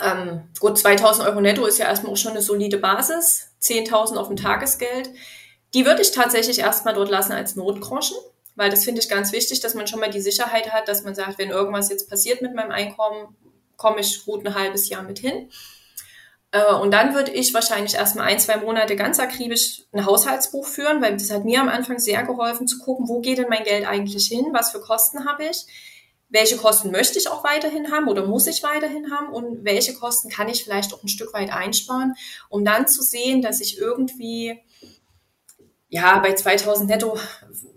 Ähm, 0.03 0.43
gut, 0.59 0.77
2000 0.77 1.25
Euro 1.25 1.39
netto 1.39 1.65
ist 1.65 1.79
ja 1.79 1.85
erstmal 1.85 2.11
auch 2.11 2.17
schon 2.17 2.33
eine 2.33 2.41
solide 2.41 2.77
Basis. 2.77 3.51
10.000 3.61 4.17
auf 4.17 4.27
dem 4.27 4.35
Tagesgeld. 4.35 5.09
Die 5.73 5.85
würde 5.85 6.01
ich 6.01 6.11
tatsächlich 6.11 6.59
erstmal 6.59 6.93
dort 6.93 7.09
lassen 7.09 7.31
als 7.31 7.55
Notgroschen, 7.55 8.17
weil 8.55 8.69
das 8.69 8.83
finde 8.83 8.99
ich 8.99 9.07
ganz 9.07 9.31
wichtig, 9.31 9.61
dass 9.61 9.73
man 9.73 9.87
schon 9.87 10.01
mal 10.01 10.09
die 10.09 10.19
Sicherheit 10.19 10.73
hat, 10.73 10.89
dass 10.89 11.05
man 11.05 11.15
sagt, 11.15 11.37
wenn 11.37 11.49
irgendwas 11.49 11.89
jetzt 11.89 12.09
passiert 12.09 12.41
mit 12.41 12.53
meinem 12.53 12.71
Einkommen, 12.71 13.37
komme 13.77 14.01
ich 14.01 14.25
gut 14.25 14.45
ein 14.45 14.53
halbes 14.53 14.89
Jahr 14.89 15.03
mit 15.03 15.19
hin. 15.19 15.49
Äh, 16.51 16.73
und 16.73 16.91
dann 16.91 17.13
würde 17.15 17.31
ich 17.31 17.53
wahrscheinlich 17.53 17.95
erstmal 17.95 18.27
ein, 18.27 18.39
zwei 18.39 18.57
Monate 18.57 18.97
ganz 18.97 19.17
akribisch 19.17 19.83
ein 19.93 20.05
Haushaltsbuch 20.05 20.67
führen, 20.67 21.01
weil 21.01 21.13
das 21.13 21.31
hat 21.31 21.45
mir 21.45 21.61
am 21.61 21.69
Anfang 21.69 21.99
sehr 21.99 22.23
geholfen 22.23 22.67
zu 22.67 22.79
gucken, 22.79 23.07
wo 23.07 23.21
geht 23.21 23.37
denn 23.37 23.47
mein 23.49 23.63
Geld 23.63 23.87
eigentlich 23.87 24.27
hin, 24.27 24.47
was 24.51 24.71
für 24.71 24.81
Kosten 24.81 25.25
habe 25.25 25.45
ich 25.45 25.65
welche 26.29 26.57
Kosten 26.57 26.91
möchte 26.91 27.17
ich 27.17 27.27
auch 27.27 27.43
weiterhin 27.43 27.91
haben 27.91 28.07
oder 28.07 28.25
muss 28.25 28.47
ich 28.47 28.63
weiterhin 28.63 29.11
haben 29.11 29.33
und 29.33 29.65
welche 29.65 29.95
Kosten 29.95 30.29
kann 30.29 30.47
ich 30.47 30.63
vielleicht 30.63 30.93
auch 30.93 31.03
ein 31.03 31.09
Stück 31.09 31.33
weit 31.33 31.51
einsparen, 31.51 32.13
um 32.49 32.63
dann 32.63 32.87
zu 32.87 33.01
sehen, 33.01 33.41
dass 33.41 33.59
ich 33.59 33.79
irgendwie, 33.79 34.61
ja, 35.89 36.19
bei 36.19 36.33
2000 36.33 36.89
netto 36.89 37.17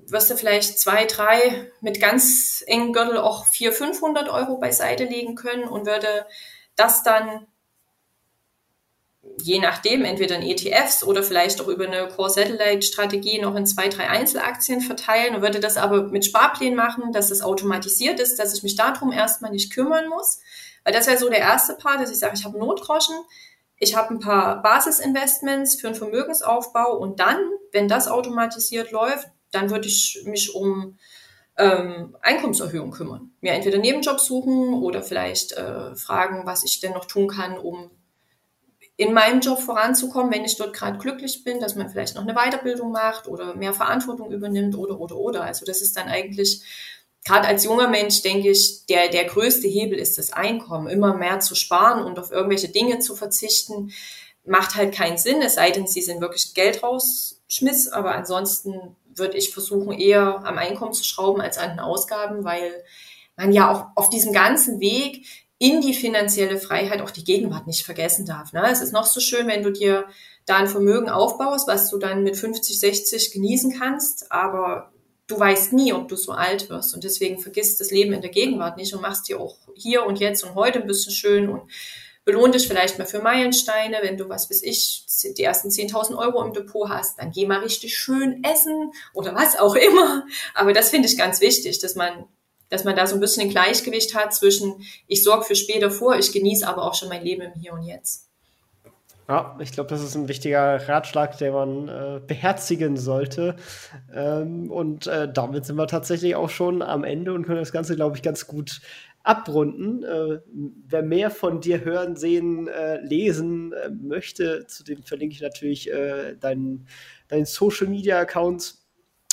wirst 0.07 0.31
du 0.31 0.37
vielleicht 0.37 0.79
zwei, 0.79 1.07
drei 1.07 1.73
mit 1.81 2.01
ganz 2.01 2.63
engen 2.67 2.93
Gürtel 2.93 3.17
auch 3.17 3.47
400, 3.47 3.79
500 3.79 4.29
Euro 4.29 4.59
beiseite 4.59 5.05
legen 5.05 5.35
können 5.35 5.65
und 5.65 5.87
würde 5.87 6.27
das 6.77 7.03
dann 7.03 7.47
je 9.41 9.59
nachdem, 9.61 10.05
entweder 10.05 10.37
in 10.37 10.43
ETFs 10.43 11.05
oder 11.05 11.23
vielleicht 11.23 11.61
auch 11.61 11.69
über 11.69 11.87
eine 11.87 12.09
Core-Satellite-Strategie 12.09 13.41
noch 13.41 13.55
in 13.55 13.67
zwei, 13.67 13.89
drei 13.89 14.09
Einzelaktien 14.09 14.81
verteilen 14.81 15.37
und 15.37 15.43
würde 15.43 15.61
das 15.61 15.77
aber 15.77 16.05
mit 16.05 16.25
Sparplänen 16.25 16.77
machen, 16.77 17.13
dass 17.13 17.29
das 17.29 17.43
automatisiert 17.43 18.21
ist, 18.21 18.39
dass 18.39 18.55
ich 18.55 18.63
mich 18.63 18.77
darum 18.77 19.13
erstmal 19.13 19.51
nicht 19.51 19.73
kümmern 19.73 20.09
muss. 20.09 20.41
Weil 20.85 20.93
das 20.93 21.07
wäre 21.07 21.19
so 21.19 21.29
der 21.29 21.39
erste 21.39 21.75
Part, 21.75 22.01
dass 22.01 22.11
ich 22.11 22.19
sage, 22.19 22.35
ich 22.37 22.45
habe 22.45 22.59
Notgroschen, 22.59 23.17
ich 23.77 23.97
habe 23.97 24.15
ein 24.15 24.21
paar 24.21 24.63
Basisinvestments 24.63 25.81
für 25.81 25.89
einen 25.89 25.97
Vermögensaufbau 25.97 26.97
und 26.97 27.21
dann, 27.21 27.39
wenn 27.73 27.89
das 27.89 28.09
automatisiert 28.09 28.91
läuft, 28.93 29.29
dann 29.51 29.71
würde 29.71 29.89
ich 29.89 30.23
mich 30.25 30.55
um 30.55 30.99
ähm, 31.59 32.17
Einkommenserhöhung 32.23 32.91
kümmern. 32.93 33.33
Mir 33.41 33.53
entweder 33.53 33.79
Nebenjobs 33.79 34.25
suchen 34.25 34.75
oder 34.75 35.03
vielleicht 35.03 35.53
äh, 35.53 35.95
fragen, 35.97 36.47
was 36.47 36.65
ich 36.65 36.81
denn 36.81 36.93
noch 36.93 37.05
tun 37.05 37.29
kann, 37.29 37.59
um 37.59 37.91
in 38.97 39.13
meinem 39.13 39.41
Job 39.41 39.59
voranzukommen, 39.59 40.33
wenn 40.33 40.45
ich 40.45 40.57
dort 40.57 40.75
gerade 40.75 40.99
glücklich 40.99 41.45
bin, 41.45 41.61
dass 41.61 41.75
man 41.75 41.89
vielleicht 41.89 42.15
noch 42.15 42.23
eine 42.23 42.35
Weiterbildung 42.35 42.93
macht 42.93 43.27
oder 43.27 43.55
mehr 43.55 43.73
Verantwortung 43.73 44.31
übernimmt 44.31 44.77
oder, 44.77 45.01
oder, 45.01 45.17
oder. 45.17 45.45
Also 45.45 45.65
das 45.65 45.81
ist 45.81 45.97
dann 45.97 46.09
eigentlich, 46.09 46.63
gerade 47.25 47.49
als 47.49 47.65
junger 47.65 47.89
Mensch, 47.89 48.23
denke 48.23 48.51
ich, 48.51 48.87
der, 48.87 49.09
der 49.09 49.25
größte 49.25 49.67
Hebel 49.67 49.99
ist 49.99 50.19
das 50.19 50.33
Einkommen. 50.33 50.89
Immer 50.89 51.15
mehr 51.15 51.41
zu 51.41 51.55
sparen 51.55 52.05
und 52.05 52.19
auf 52.19 52.31
irgendwelche 52.31 52.69
Dinge 52.69 52.99
zu 52.99 53.17
verzichten, 53.17 53.93
macht 54.45 54.75
halt 54.75 54.95
keinen 54.95 55.19
Sinn, 55.19 55.41
es 55.41 55.55
sei 55.55 55.71
denn, 55.71 55.87
sie 55.87 56.03
sind 56.03 56.21
wirklich 56.21 56.53
Geld 56.55 56.83
rausschmiss, 56.83 57.89
aber 57.89 58.15
ansonsten 58.15 58.97
würde 59.15 59.37
ich 59.37 59.53
versuchen, 59.53 59.93
eher 59.93 60.45
am 60.45 60.59
Einkommen 60.59 60.93
zu 60.93 61.05
schrauben 61.05 61.41
als 61.41 61.59
an 61.59 61.71
den 61.71 61.81
Ausgaben, 61.81 62.45
weil 62.45 62.73
man 63.37 63.53
ja 63.53 63.71
auch 63.71 63.87
auf 63.95 64.11
diesem 64.11 64.33
ganzen 64.33 64.81
Weg 64.81 65.27
in 65.63 65.81
die 65.81 65.95
finanzielle 65.95 66.59
Freiheit 66.59 67.01
auch 67.03 67.13
die 67.13 67.23
Gegenwart 67.23 67.69
nicht 67.69 67.85
vergessen 67.85 68.27
darf. 68.27 68.53
Ne? 68.53 68.69
Es 68.69 68.81
ist 68.81 68.93
noch 68.93 69.07
so 69.07 69.21
schön, 69.21 69.47
wenn 69.47 69.63
du 69.63 69.71
dir 69.71 70.07
da 70.45 70.57
ein 70.57 70.67
Vermögen 70.67 71.09
aufbaust, 71.09 71.69
was 71.69 71.89
du 71.89 71.99
dann 71.99 72.25
mit 72.25 72.37
50, 72.37 72.81
60 72.81 73.31
genießen 73.31 73.79
kannst, 73.79 74.33
aber 74.33 74.91
du 75.29 75.39
weißt 75.39 75.73
nie, 75.73 75.93
ob 75.93 76.09
du 76.09 76.17
so 76.17 76.33
alt 76.33 76.69
wirst. 76.69 76.97
Und 76.97 77.05
deswegen 77.05 77.39
vergisst 77.39 77.79
das 77.79 77.93
Leben 77.93 78.13
in 78.13 78.23
der 78.23 78.33
Gegenwart 78.33 78.77
nicht 78.77 78.93
und 78.93 79.03
machst 79.03 79.29
dir 79.29 79.39
auch 79.39 79.57
hier 79.77 80.05
und 80.05 80.19
jetzt 80.19 80.43
und 80.43 80.57
heute 80.57 80.81
ein 80.81 80.89
bisschen 80.89 81.13
schön 81.13 81.49
und 81.49 81.71
belohn 82.25 82.51
dich 82.51 82.67
vielleicht 82.67 82.99
mal 82.99 83.07
für 83.07 83.23
Meilensteine, 83.23 83.99
wenn 84.03 84.17
du, 84.17 84.29
was 84.29 84.51
weiß 84.51 84.65
ich, 84.65 85.07
die 85.39 85.45
ersten 85.45 85.69
10.000 85.69 86.19
Euro 86.19 86.45
im 86.45 86.55
Depot 86.55 86.89
hast, 86.89 87.21
dann 87.21 87.31
geh 87.31 87.47
mal 87.47 87.61
richtig 87.61 87.97
schön 87.97 88.43
essen 88.43 88.91
oder 89.15 89.33
was 89.37 89.57
auch 89.57 89.77
immer. 89.77 90.27
Aber 90.55 90.73
das 90.73 90.91
finde 90.91 91.07
ich 91.07 91.17
ganz 91.17 91.41
wichtig, 91.41 91.79
dass 91.79 91.95
man 91.95 92.27
dass 92.73 92.85
man 92.85 92.97
da 92.97 93.07
so 93.07 93.15
ein 93.15 93.21
bisschen 93.21 93.43
ein 93.43 93.51
Gleichgewicht 93.51 94.15
hat 94.15 94.33
zwischen, 94.33 94.83
ich 95.07 95.23
sorge 95.23 95.45
für 95.45 95.55
später 95.55 95.91
vor, 95.91 96.17
ich 96.17 96.33
genieße 96.33 96.67
aber 96.67 96.85
auch 96.85 96.95
schon 96.95 97.11
mein 97.11 97.23
Leben 97.23 97.43
im 97.43 97.53
Hier 97.61 97.75
und 97.75 97.83
Jetzt. 97.83 98.31
Ja, 99.29 99.57
ich 99.61 99.73
glaube, 99.73 99.91
das 99.91 100.03
ist 100.03 100.15
ein 100.15 100.27
wichtiger 100.27 100.89
Ratschlag, 100.89 101.37
den 101.37 101.53
man 101.53 101.89
äh, 101.89 102.21
beherzigen 102.27 102.97
sollte. 102.97 103.57
Ähm, 104.13 104.71
und 104.71 105.07
äh, 105.07 105.31
damit 105.31 105.67
sind 105.67 105.77
wir 105.77 105.87
tatsächlich 105.87 106.35
auch 106.35 106.49
schon 106.49 106.81
am 106.81 107.05
Ende 107.05 107.35
und 107.35 107.45
können 107.45 107.61
das 107.61 107.73
Ganze, 107.73 107.95
glaube 107.95 108.17
ich, 108.17 108.23
ganz 108.23 108.47
gut 108.47 108.81
abrunden. 109.23 110.03
Äh, 110.03 110.41
wer 110.89 111.03
mehr 111.03 111.31
von 111.31 111.61
dir 111.61 111.85
hören, 111.85 112.17
sehen, 112.17 112.69
äh, 112.69 113.01
lesen 113.03 113.75
äh, 113.75 113.91
möchte, 113.91 114.67
zu 114.67 114.83
dem 114.83 115.03
verlinke 115.03 115.35
ich 115.35 115.43
natürlich 115.43 115.93
äh, 115.93 116.37
deinen, 116.37 116.89
deinen 117.29 117.45
Social 117.45 117.87
Media 117.87 118.19
Account 118.19 118.77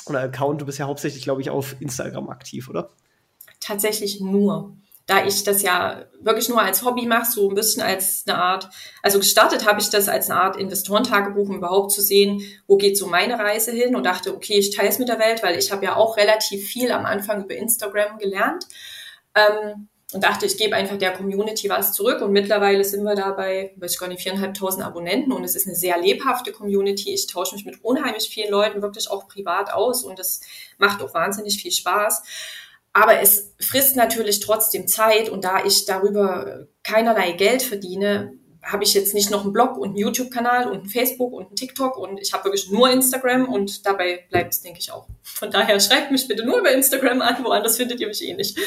oder 0.07 0.19
Account. 0.19 0.61
Du 0.61 0.65
bist 0.65 0.77
ja 0.77 0.87
hauptsächlich, 0.87 1.23
glaube 1.23 1.41
ich, 1.41 1.49
auf 1.49 1.77
Instagram 1.79 2.29
aktiv, 2.29 2.69
oder? 2.69 2.89
Tatsächlich 3.59 4.19
nur. 4.19 4.75
Da 5.05 5.25
ich 5.25 5.43
das 5.43 5.63
ja 5.63 6.05
wirklich 6.21 6.49
nur 6.49 6.61
als 6.61 6.85
Hobby 6.85 7.07
mache, 7.07 7.31
so 7.31 7.49
ein 7.49 7.55
bisschen 7.55 7.81
als 7.81 8.23
eine 8.27 8.37
Art, 8.37 8.69
also 9.01 9.17
gestartet 9.17 9.67
habe 9.67 9.81
ich 9.81 9.89
das 9.89 10.07
als 10.07 10.29
eine 10.29 10.39
Art 10.39 10.55
Investorentagebuch, 10.55 11.49
um 11.49 11.57
überhaupt 11.57 11.91
zu 11.91 12.01
sehen, 12.01 12.43
wo 12.67 12.77
geht 12.77 12.95
so 12.95 13.07
meine 13.07 13.39
Reise 13.39 13.71
hin 13.71 13.95
und 13.95 14.05
dachte, 14.05 14.35
okay, 14.35 14.59
ich 14.59 14.75
teile 14.75 14.89
es 14.89 14.99
mit 14.99 15.09
der 15.09 15.17
Welt, 15.17 15.41
weil 15.41 15.57
ich 15.57 15.71
habe 15.71 15.83
ja 15.83 15.95
auch 15.95 16.15
relativ 16.17 16.67
viel 16.67 16.91
am 16.91 17.05
Anfang 17.05 17.43
über 17.43 17.55
Instagram 17.55 18.19
gelernt. 18.19 18.67
Ähm, 19.33 19.87
und 20.11 20.23
dachte, 20.23 20.47
ich 20.47 20.57
gebe 20.57 20.75
einfach 20.75 20.97
der 20.97 21.13
Community 21.13 21.69
was 21.69 21.93
zurück. 21.93 22.21
Und 22.21 22.31
mittlerweile 22.31 22.83
sind 22.83 23.03
wir 23.03 23.13
da 23.13 23.31
bei, 23.31 23.73
weiß 23.75 23.93
ich 23.93 23.99
gar 23.99 24.07
nicht, 24.07 24.23
viereinhalbtausend 24.23 24.83
Abonnenten 24.83 25.31
und 25.31 25.43
es 25.43 25.55
ist 25.55 25.67
eine 25.67 25.75
sehr 25.75 25.99
lebhafte 25.99 26.51
Community. 26.51 27.13
Ich 27.13 27.27
tausche 27.27 27.53
mich 27.53 27.65
mit 27.65 27.83
unheimlich 27.83 28.27
vielen 28.29 28.49
Leuten 28.49 28.81
wirklich 28.81 29.11
auch 29.11 29.27
privat 29.27 29.71
aus 29.71 30.03
und 30.03 30.17
das 30.17 30.41
macht 30.79 31.03
auch 31.03 31.13
wahnsinnig 31.13 31.61
viel 31.61 31.71
Spaß. 31.71 32.23
Aber 32.99 33.21
es 33.21 33.53
frisst 33.61 33.95
natürlich 33.95 34.41
trotzdem 34.41 34.85
Zeit 34.85 35.29
und 35.29 35.45
da 35.45 35.63
ich 35.63 35.85
darüber 35.85 36.67
keinerlei 36.83 37.31
Geld 37.31 37.61
verdiene, 37.61 38.33
habe 38.61 38.83
ich 38.83 38.93
jetzt 38.93 39.13
nicht 39.13 39.31
noch 39.31 39.45
einen 39.45 39.53
Blog 39.53 39.77
und 39.77 39.89
einen 39.89 39.97
YouTube-Kanal 39.97 40.67
und 40.67 40.79
einen 40.79 40.89
Facebook 40.89 41.31
und 41.31 41.47
einen 41.47 41.55
TikTok 41.55 41.97
und 41.97 42.19
ich 42.19 42.33
habe 42.33 42.43
wirklich 42.43 42.69
nur 42.69 42.89
Instagram 42.89 43.47
und 43.47 43.85
dabei 43.85 44.25
bleibt 44.29 44.53
es, 44.53 44.61
denke 44.61 44.79
ich, 44.79 44.91
auch. 44.91 45.07
Von 45.23 45.49
daher 45.49 45.79
schreibt 45.79 46.11
mich 46.11 46.27
bitte 46.27 46.45
nur 46.45 46.59
über 46.59 46.71
Instagram 46.71 47.21
an, 47.21 47.41
woanders 47.45 47.77
findet 47.77 48.01
ihr 48.01 48.07
mich 48.07 48.21
eh 48.21 48.33
nicht. 48.33 48.59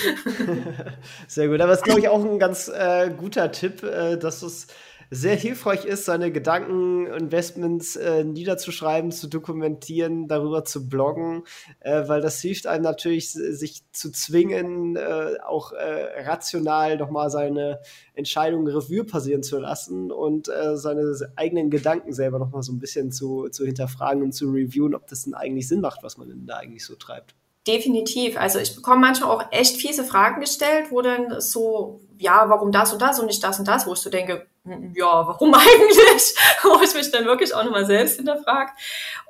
Sehr 1.29 1.49
gut, 1.49 1.61
aber 1.61 1.73
es 1.73 1.81
ist, 1.81 1.85
glaube 1.85 2.01
ich, 2.01 2.09
auch 2.09 2.25
ein 2.25 2.39
ganz 2.39 2.69
äh, 2.69 3.11
guter 3.11 3.53
Tipp, 3.53 3.83
äh, 3.83 4.17
dass 4.17 4.41
es 4.41 4.67
sehr 5.15 5.37
hilfreich 5.37 5.85
ist, 5.85 6.07
seine 6.07 6.33
Gedanken, 6.33 7.07
Investments 7.07 7.97
äh, 7.97 8.25
niederzuschreiben, 8.25 9.13
zu 9.13 9.29
dokumentieren, 9.29 10.27
darüber 10.27 10.65
zu 10.65 10.89
bloggen, 10.89 11.45
äh, 11.81 12.09
weil 12.09 12.23
das 12.23 12.41
hilft 12.41 12.67
einem 12.67 12.83
natürlich, 12.83 13.31
sich 13.31 13.83
zu 13.93 14.11
zwingen, 14.11 14.97
äh, 14.97 15.35
auch 15.47 15.73
äh, 15.73 16.23
rational 16.23 16.97
nochmal 16.97 17.29
seine 17.29 17.81
Entscheidungen 18.15 18.67
Revue 18.67 19.05
passieren 19.05 19.43
zu 19.43 19.59
lassen 19.59 20.11
und 20.11 20.49
äh, 20.49 20.79
seine 20.79 21.15
eigenen 21.37 21.69
Gedanken 21.69 22.15
selber 22.15 22.39
nochmal 22.39 22.63
so 22.63 22.73
ein 22.73 22.79
bisschen 22.79 23.13
zu, 23.13 23.51
zu 23.51 23.67
hinterfragen 23.67 24.23
und 24.23 24.33
zu 24.33 24.51
reviewen, 24.51 24.95
ob 24.95 25.07
das 25.09 25.25
denn 25.25 25.35
eigentlich 25.35 25.69
Sinn 25.69 25.83
macht, 25.83 26.03
was 26.03 26.17
man 26.17 26.29
denn 26.31 26.47
da 26.47 26.57
eigentlich 26.57 26.87
so 26.87 26.95
treibt. 26.95 27.35
Definitiv. 27.67 28.39
Also 28.39 28.59
ich 28.59 28.75
bekomme 28.75 29.03
manchmal 29.03 29.31
auch 29.31 29.45
echt 29.53 29.77
fiese 29.77 30.05
Fragen 30.05 30.41
gestellt, 30.41 30.87
wo 30.91 31.03
dann 31.03 31.39
so, 31.39 32.01
ja, 32.19 32.49
warum 32.49 32.73
das 32.73 32.95
und 32.95 33.03
das 33.03 33.21
und 33.21 33.27
nicht 33.27 33.45
das 33.45 33.59
und 33.59 33.69
das, 33.69 33.87
wo 33.87 33.93
ich 33.93 33.99
so 33.99 34.09
denke, 34.09 34.47
ja, 34.65 35.27
warum 35.27 35.55
eigentlich? 35.55 36.35
wo 36.63 36.81
ich 36.83 36.95
mich 36.95 37.11
dann 37.11 37.25
wirklich 37.25 37.55
auch 37.55 37.65
nochmal 37.65 37.87
selbst 37.87 38.17
hinterfrage. 38.17 38.73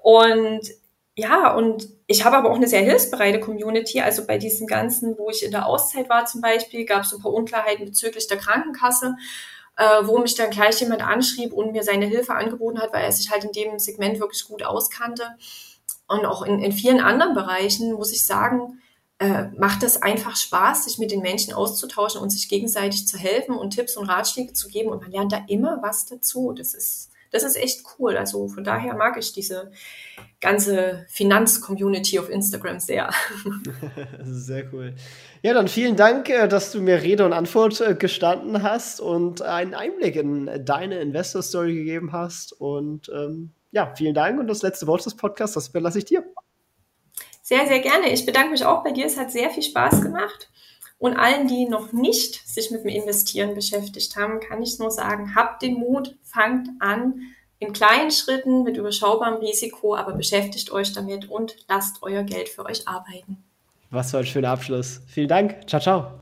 Und 0.03 0.63
ja, 1.15 1.55
und 1.55 1.89
ich 2.07 2.25
habe 2.25 2.37
aber 2.39 2.51
auch 2.51 2.57
eine 2.57 2.69
sehr 2.69 2.81
hilfsbereite 2.81 3.41
Community. 3.41 4.01
Also 4.01 4.27
bei 4.27 4.39
diesem 4.39 4.67
Ganzen, 4.67 5.17
wo 5.19 5.29
ich 5.29 5.45
in 5.45 5.51
der 5.51 5.67
Auszeit 5.67 6.09
war 6.09 6.25
zum 6.25 6.41
Beispiel, 6.41 6.87
gab 6.87 7.03
es 7.03 7.13
ein 7.13 7.21
paar 7.21 7.33
Unklarheiten 7.33 7.85
bezüglich 7.85 8.27
der 8.29 8.39
Krankenkasse, 8.39 9.17
äh, 9.77 9.85
wo 10.03 10.19
mich 10.19 10.35
dann 10.35 10.51
gleich 10.51 10.81
jemand 10.81 11.03
anschrieb 11.03 11.53
und 11.53 11.73
mir 11.73 11.83
seine 11.83 12.07
Hilfe 12.07 12.35
angeboten 12.35 12.81
hat, 12.81 12.93
weil 12.93 13.05
er 13.05 13.13
sich 13.13 13.31
halt 13.31 13.45
in 13.45 13.53
dem 13.53 13.79
Segment 13.79 14.21
wirklich 14.21 14.45
gut 14.47 14.63
auskannte 14.63 15.27
und 16.09 16.25
auch 16.27 16.43
in, 16.43 16.63
in 16.63 16.73
vielen 16.73 17.01
anderen 17.01 17.35
Bereichen, 17.35 17.93
muss 17.93 18.13
ich 18.13 18.27
sagen, 18.27 18.82
äh, 19.23 19.51
macht 19.57 19.85
es 19.85 20.03
einfach 20.03 20.35
Spaß, 20.35 20.85
sich 20.85 20.99
mit 20.99 21.13
den 21.13 21.21
Menschen 21.21 21.55
auszutauschen 21.55 22.21
und 22.21 22.31
sich 22.31 22.49
gegenseitig 22.49 23.07
zu 23.07 23.17
helfen 23.17 23.55
und 23.55 23.71
Tipps 23.71 23.97
und 23.97 24.09
Ratschläge 24.09 24.53
zu 24.53 24.67
geben. 24.67 24.91
Und 24.91 25.01
man 25.01 25.13
lernt 25.13 25.31
da 25.31 25.45
immer 25.47 25.79
was 25.81 26.07
dazu. 26.07 26.53
Das 26.53 26.75
ist, 26.75 27.11
das 27.31 27.45
ist 27.45 27.57
echt 27.57 27.85
cool. 27.99 28.17
Also 28.17 28.49
von 28.49 28.65
daher 28.65 28.95
mag 28.95 29.17
ich 29.17 29.33
diese 29.33 29.71
ganze 30.41 31.07
Finanz-Community 31.09 32.19
auf 32.19 32.31
Instagram 32.31 32.81
sehr. 32.81 33.11
Sehr 34.25 34.73
cool. 34.73 34.97
Ja, 35.43 35.55
dann 35.55 35.69
vielen 35.69 35.95
Dank, 35.95 36.29
äh, 36.29 36.49
dass 36.49 36.73
du 36.73 36.81
mir 36.81 37.01
Rede 37.01 37.25
und 37.25 37.33
Antwort 37.33 37.81
äh, 37.81 37.95
gestanden 37.95 38.65
hast 38.65 39.01
und 39.01 39.41
einen 39.41 39.75
Einblick 39.75 40.17
in 40.17 40.51
deine 40.65 40.99
Investor-Story 40.99 41.77
gegeben 41.77 42.11
hast. 42.11 42.55
Und 42.55 43.09
ähm, 43.15 43.53
ja, 43.71 43.95
vielen 43.95 44.15
Dank 44.15 44.41
und 44.41 44.49
das 44.49 44.63
letzte 44.63 44.89
Wort 44.89 45.07
des 45.07 45.17
Podcasts, 45.17 45.55
das 45.55 45.69
überlasse 45.69 45.99
ich 45.99 46.07
dir. 46.07 46.25
Sehr, 47.43 47.67
sehr 47.67 47.81
gerne. 47.81 48.11
Ich 48.11 48.25
bedanke 48.25 48.51
mich 48.51 48.65
auch 48.65 48.83
bei 48.83 48.93
dir. 48.93 49.05
Es 49.05 49.19
hat 49.19 49.31
sehr 49.33 49.51
viel 49.51 49.63
Spaß 49.63 50.01
gemacht. 50.01 50.49
Und 50.99 51.17
allen, 51.17 51.49
die 51.49 51.69
noch 51.69 51.93
nicht 51.93 52.49
sich 52.49 52.71
mit 52.71 52.85
dem 52.85 52.91
Investieren 52.91 53.57
beschäftigt 53.57 54.15
haben, 54.17 54.39
kann 54.39 54.63
ich 54.63 54.79
nur 54.79 54.93
sagen, 54.93 55.35
habt 55.35 55.61
den 55.63 55.75
Mut, 55.75 56.17
fangt 56.23 56.69
an 56.79 57.21
in 57.59 57.73
kleinen 57.73 58.13
Schritten 58.13 58.63
mit 58.63 58.77
überschaubarem 58.77 59.41
Risiko, 59.41 59.97
aber 59.97 60.13
beschäftigt 60.13 60.71
euch 60.71 60.93
damit 60.93 61.29
und 61.29 61.57
lasst 61.69 62.03
euer 62.03 62.23
Geld 62.23 62.49
für 62.49 62.65
euch 62.65 62.87
arbeiten. 62.87 63.43
Was 63.91 64.13
für 64.13 64.19
ein 64.19 64.27
schöner 64.27 64.51
Abschluss. 64.51 65.01
Vielen 65.07 65.29
Dank. 65.29 65.69
Ciao, 65.69 65.81
ciao 65.81 66.22